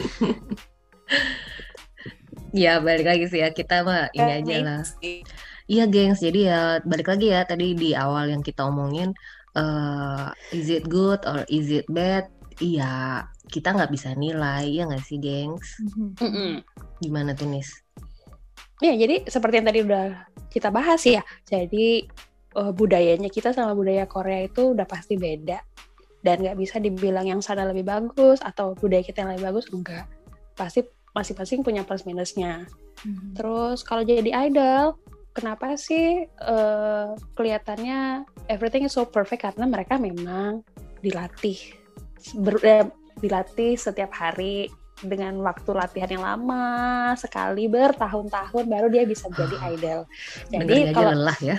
ya 2.57 2.81
balik 2.81 3.07
lagi 3.09 3.25
sih 3.29 3.45
ya 3.45 3.53
kita 3.53 3.85
mah 3.85 4.09
ini 4.17 4.33
aja 4.41 4.57
lah 4.65 4.83
Iya 5.71 5.87
gengs, 5.87 6.19
jadi 6.19 6.41
ya 6.51 6.61
balik 6.83 7.07
lagi 7.07 7.31
ya 7.31 7.47
tadi 7.47 7.73
di 7.79 7.95
awal 7.95 8.35
yang 8.35 8.43
kita 8.43 8.67
omongin 8.67 9.15
eh 9.55 10.27
is 10.51 10.67
it 10.73 10.85
good 10.91 11.23
or 11.23 11.47
is 11.47 11.71
it 11.71 11.87
bad? 11.87 12.27
Iya, 12.61 13.25
kita 13.49 13.73
nggak 13.73 13.93
bisa 13.95 14.13
nilai 14.19 14.69
ya 14.69 14.85
nggak 14.91 15.05
sih 15.07 15.17
gengs? 15.23 15.81
Mm-mm. 16.21 16.61
Gimana 17.01 17.33
tuh 17.33 17.49
Nis? 17.49 17.73
Ya, 18.83 18.93
jadi 18.99 19.25
seperti 19.31 19.63
yang 19.63 19.69
tadi 19.71 19.81
udah 19.87 20.07
kita 20.51 20.69
bahas 20.75 21.01
ya. 21.07 21.23
Jadi 21.47 22.05
eh, 22.57 22.73
budayanya 22.73 23.29
kita 23.29 23.53
sama 23.53 23.73
budaya 23.77 24.05
Korea 24.09 24.47
itu 24.47 24.73
udah 24.77 24.87
pasti 24.89 25.17
beda. 25.17 25.61
Dan 26.23 26.47
nggak 26.47 26.55
bisa 26.55 26.79
dibilang 26.79 27.27
yang 27.27 27.41
sana 27.43 27.67
lebih 27.67 27.83
bagus 27.83 28.39
atau 28.39 28.79
budaya 28.79 29.03
kita 29.03 29.27
yang 29.27 29.35
lebih 29.35 29.51
bagus, 29.51 29.67
enggak. 29.75 30.07
Pasti 30.55 30.87
masing-masing 31.13 31.67
punya 31.67 31.83
plus 31.83 32.07
minusnya. 32.07 32.65
Terus 33.35 33.83
kalau 33.83 34.07
jadi 34.07 34.31
idol, 34.47 34.95
kenapa 35.35 35.75
sih 35.75 36.25
eh, 36.29 37.09
kelihatannya 37.35 38.29
everything 38.47 38.87
is 38.87 38.95
so 38.95 39.03
perfect 39.09 39.43
karena 39.43 39.67
mereka 39.67 39.99
memang 39.99 40.63
dilatih 41.03 41.59
ber- 42.39 42.63
eh, 42.63 42.87
dilatih 43.19 43.75
setiap 43.75 44.15
hari 44.15 44.71
dengan 45.03 45.35
waktu 45.43 45.71
latihan 45.75 46.11
yang 46.15 46.23
lama 46.23 47.11
sekali 47.19 47.67
bertahun-tahun 47.67 48.65
baru 48.71 48.87
dia 48.87 49.03
bisa 49.03 49.27
jadi 49.35 49.75
idol. 49.75 50.07
Dengerin 50.47 50.95
Jadi 50.95 50.95
kalau 50.95 51.13
lelah 51.19 51.39
ya. 51.43 51.57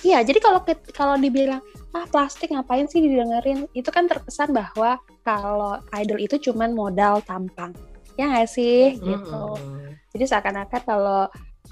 Iya, 0.00 0.24
jadi 0.24 0.40
kalau 0.40 0.64
kalau 0.96 1.14
dibilang 1.20 1.60
ah 1.92 2.06
plastik 2.08 2.54
ngapain 2.54 2.88
sih 2.88 3.04
didengerin, 3.04 3.68
itu 3.76 3.90
kan 3.92 4.08
terkesan 4.08 4.56
bahwa 4.56 4.96
kalau 5.26 5.76
idol 5.92 6.16
itu 6.16 6.40
cuman 6.50 6.72
modal 6.72 7.20
tampang, 7.20 7.76
ya 8.16 8.32
nggak 8.32 8.48
sih, 8.48 8.96
gitu. 8.96 9.44
Mm-mm. 9.60 9.92
Jadi 10.16 10.24
seakan-akan 10.24 10.82
kalau 10.88 11.22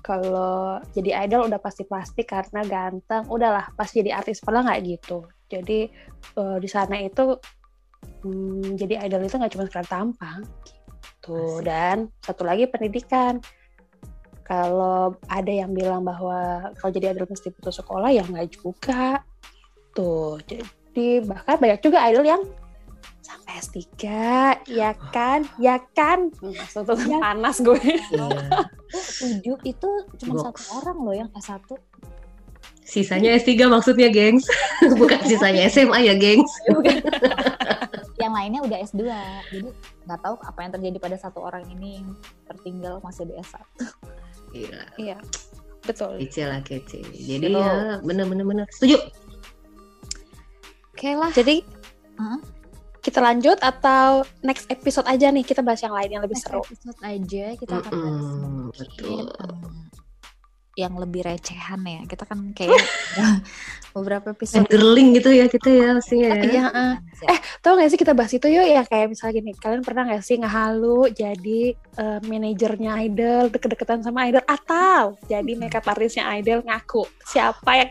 kalau 0.04 0.78
jadi 0.92 1.24
idol 1.24 1.48
udah 1.48 1.56
pasti 1.56 1.88
plastik 1.88 2.28
karena 2.28 2.60
ganteng, 2.68 3.24
udahlah 3.32 3.72
pas 3.72 3.88
jadi 3.88 4.12
artis 4.20 4.44
padahal 4.44 4.68
nggak 4.68 4.80
gitu. 4.84 5.24
Jadi 5.48 5.88
eh, 6.36 6.56
di 6.60 6.68
sana 6.68 7.00
itu 7.00 7.32
hmm, 8.28 8.76
jadi 8.76 9.08
idol 9.08 9.24
itu 9.24 9.40
nggak 9.40 9.52
cuma 9.56 9.64
sekedar 9.64 9.88
tampang, 9.88 10.44
gitu. 11.00 11.64
Dan 11.64 12.12
satu 12.20 12.44
lagi 12.44 12.68
pendidikan. 12.68 13.40
Kalau 14.48 15.12
ada 15.28 15.52
yang 15.52 15.76
bilang 15.76 16.08
bahwa 16.08 16.72
kalau 16.80 16.88
jadi 16.88 17.12
idol 17.12 17.28
mesti 17.28 17.52
putus 17.52 17.76
sekolah, 17.76 18.08
ya 18.08 18.24
nggak 18.24 18.48
juga. 18.48 19.20
Tuh, 19.92 20.40
jadi 20.48 21.20
bahkan 21.20 21.60
banyak 21.60 21.80
juga 21.84 22.00
idol 22.08 22.24
yang 22.24 22.40
sampai 23.20 23.60
S3, 23.60 23.84
ya 24.72 24.96
kan? 25.12 25.44
Ya 25.60 25.76
kan? 25.92 26.32
Maksudnya 26.40 27.20
Ya. 27.20 27.20
panas 27.20 27.60
gue. 27.60 27.76
Iya. 27.76 28.28
tujuh 29.20 29.56
itu 29.68 29.90
cuma 30.24 30.40
Box. 30.40 30.44
satu 30.48 30.60
orang 30.80 30.96
loh 31.04 31.12
yang 31.12 31.28
S1 31.36 31.60
Sisanya 32.88 33.36
S3 33.36 33.68
maksudnya, 33.68 34.08
gengs. 34.08 34.48
Bukan 35.00 35.20
sisanya 35.28 35.68
SMA 35.68 36.08
ya, 36.08 36.16
gengs. 36.16 36.48
yang 38.18 38.34
lainnya 38.34 38.60
udah 38.66 38.78
S2 38.82 39.02
jadi 39.46 39.68
nggak 40.04 40.20
tahu 40.20 40.34
apa 40.42 40.58
yang 40.58 40.72
terjadi 40.74 40.98
pada 40.98 41.16
satu 41.16 41.38
orang 41.38 41.62
ini 41.70 42.02
yang 42.02 42.08
tertinggal 42.50 42.98
masih 42.98 43.30
di 43.30 43.34
S1 43.38 43.62
Gila, 44.50 44.82
Iya, 44.96 45.16
betul. 45.82 46.16
kece 46.18 46.42
lah 46.44 46.60
kece. 46.60 47.04
Jadi 47.06 47.48
Betul. 47.48 47.60
ya 47.60 48.00
bener-bener 48.00 48.44
bener. 48.44 48.66
Setuju. 48.70 48.96
oke 50.90 51.08
lah 51.14 51.30
Jadi 51.30 51.62
Hah? 52.16 52.38
kita 52.98 53.22
lanjut 53.22 53.56
atau 53.58 54.26
next 54.42 54.66
episode 54.68 55.06
aja 55.06 55.30
nih 55.30 55.40
kita 55.40 55.62
bahas 55.62 55.80
yang 55.80 55.94
lain 55.94 56.10
yang 56.10 56.22
lebih 56.22 56.34
next 56.34 56.44
seru. 56.44 56.60
episode 56.60 56.98
aja 57.00 57.44
kita 57.54 57.72
akan 57.78 57.92
bahas 57.94 58.20
Mm-mm, 58.20 58.64
sedikit, 58.74 59.06
betul. 59.06 59.24
em, 59.38 59.87
yang 60.78 60.94
lebih 60.94 61.26
recehan 61.26 61.82
ya. 61.82 62.00
Kita 62.06 62.22
kan 62.22 62.54
kayak 62.54 62.78
beberapa 63.98 64.30
episode 64.30 64.70
Girling 64.70 65.18
gitu 65.18 65.34
ya 65.34 65.50
kita 65.50 65.66
ya 65.66 65.98
pastinya 65.98 66.38
ya. 66.38 66.42
Iya, 66.46 66.64
eh. 66.70 66.94
eh 67.34 67.38
tau 67.58 67.74
gak 67.74 67.90
sih 67.90 67.98
kita 67.98 68.14
bahas 68.14 68.30
itu 68.30 68.46
yuk? 68.46 68.62
Ya 68.62 68.86
kayak 68.86 69.10
misalnya 69.10 69.34
gini, 69.42 69.52
kalian 69.58 69.82
pernah 69.82 70.06
gak 70.14 70.22
sih 70.22 70.38
ngehalu 70.38 71.10
jadi 71.10 71.74
eh, 71.74 72.20
manajernya 72.22 72.92
idol 73.10 73.50
deket-deketan 73.50 74.06
sama 74.06 74.30
idol 74.30 74.46
atau 74.46 75.18
jadi 75.26 75.52
makeup 75.58 75.82
artisnya 75.90 76.30
idol 76.38 76.62
ngaku? 76.62 77.02
Siapa 77.26 77.70
yang 77.74 77.90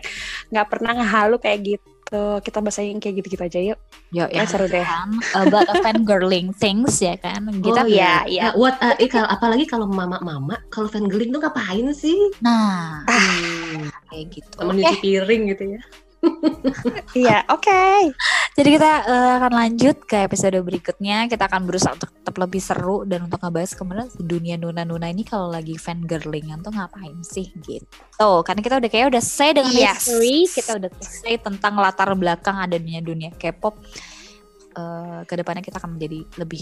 nggak 0.56 0.68
pernah 0.72 0.92
ngehalu 1.04 1.36
kayak 1.44 1.60
gitu 1.76 1.97
gitu. 2.08 2.24
Kita 2.40 2.64
bahasain 2.64 2.98
kayak 3.04 3.16
gitu-gitu 3.22 3.44
aja 3.44 3.60
yuk. 3.60 3.80
Yo, 4.16 4.26
Ya, 4.32 4.48
seru 4.48 4.72
deh. 4.72 4.84
kan 4.84 5.12
about 5.36 5.68
a 5.68 5.76
fangirling 5.84 6.56
things 6.56 7.04
ya 7.04 7.20
kan. 7.20 7.44
Kita 7.60 7.84
oh 7.84 7.88
iya, 7.88 8.24
iya, 8.24 8.32
iya. 8.32 8.44
Nah, 8.50 8.54
what, 8.56 8.80
uh, 8.80 8.96
eh, 8.96 9.12
kalau, 9.12 9.28
apalagi 9.28 9.68
kalau 9.68 9.86
mama-mama, 9.92 10.56
kalau 10.72 10.88
fangirling 10.88 11.36
tuh 11.36 11.44
ngapain 11.44 11.92
sih? 11.92 12.16
nah 12.40 13.04
Hmm, 13.08 13.92
kayak 14.08 14.26
gitu. 14.32 14.56
Oke, 14.64 14.80
nyuci 14.80 14.96
piring 15.04 15.42
gitu 15.52 15.64
ya. 15.76 15.82
Iya, 17.18 17.44
oke. 17.50 18.14
jadi 18.54 18.70
kita 18.78 18.92
eh, 19.10 19.32
akan 19.42 19.54
lanjut 19.54 19.98
ke 20.06 20.28
episode 20.28 20.58
berikutnya. 20.62 21.26
Kita 21.28 21.50
akan 21.50 21.66
berusaha 21.66 21.94
untuk 21.98 22.14
tetap 22.14 22.36
lebih 22.38 22.62
seru 22.62 23.04
dan 23.08 23.26
untuk 23.26 23.42
ngebahas 23.42 23.72
ke 23.74 23.84
mana 23.86 24.06
dunia 24.18 24.56
nuna-nuna 24.60 25.10
ini 25.10 25.26
kalau 25.26 25.50
lagi 25.50 25.74
fangirlingan 25.78 26.62
tuh 26.62 26.74
ngapain 26.74 27.18
sih 27.26 27.50
gitu. 27.66 28.32
Karena 28.46 28.62
kita 28.62 28.76
udah 28.78 28.90
kayak 28.90 29.08
udah 29.14 29.22
selesai 29.24 29.50
dengan 29.58 29.74
Yes. 29.74 30.06
history, 30.06 30.38
kita 30.50 30.72
udah 30.78 30.90
selesai 31.02 31.34
tentang 31.42 31.74
latar 31.78 32.10
belakang 32.14 32.58
adanya 32.58 33.02
dunia 33.02 33.34
K-pop. 33.34 33.78
Eh, 34.78 35.20
ke 35.26 35.34
depannya 35.34 35.66
kita 35.66 35.82
akan 35.82 35.98
menjadi 35.98 36.22
lebih 36.38 36.62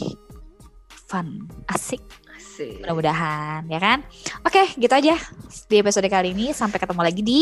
fun, 1.05 1.43
asik 1.67 1.99
Asik. 2.31 2.79
mudah-mudahan 2.79 3.67
ya 3.67 3.77
kan 3.77 3.99
oke 4.41 4.79
gitu 4.79 4.89
aja 4.89 5.19
di 5.67 5.75
episode 5.77 6.07
kali 6.07 6.31
ini 6.31 6.55
sampai 6.55 6.79
ketemu 6.79 7.01
lagi 7.03 7.21
di 7.21 7.41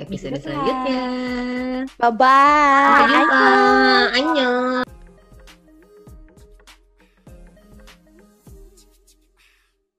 Episode 0.00 0.38
selanjutnya. 0.40 1.02
Bye-bye. 2.00 2.88
Sampai 2.96 3.08
jumpa. 3.12 3.44
Annyeong. 4.16 4.81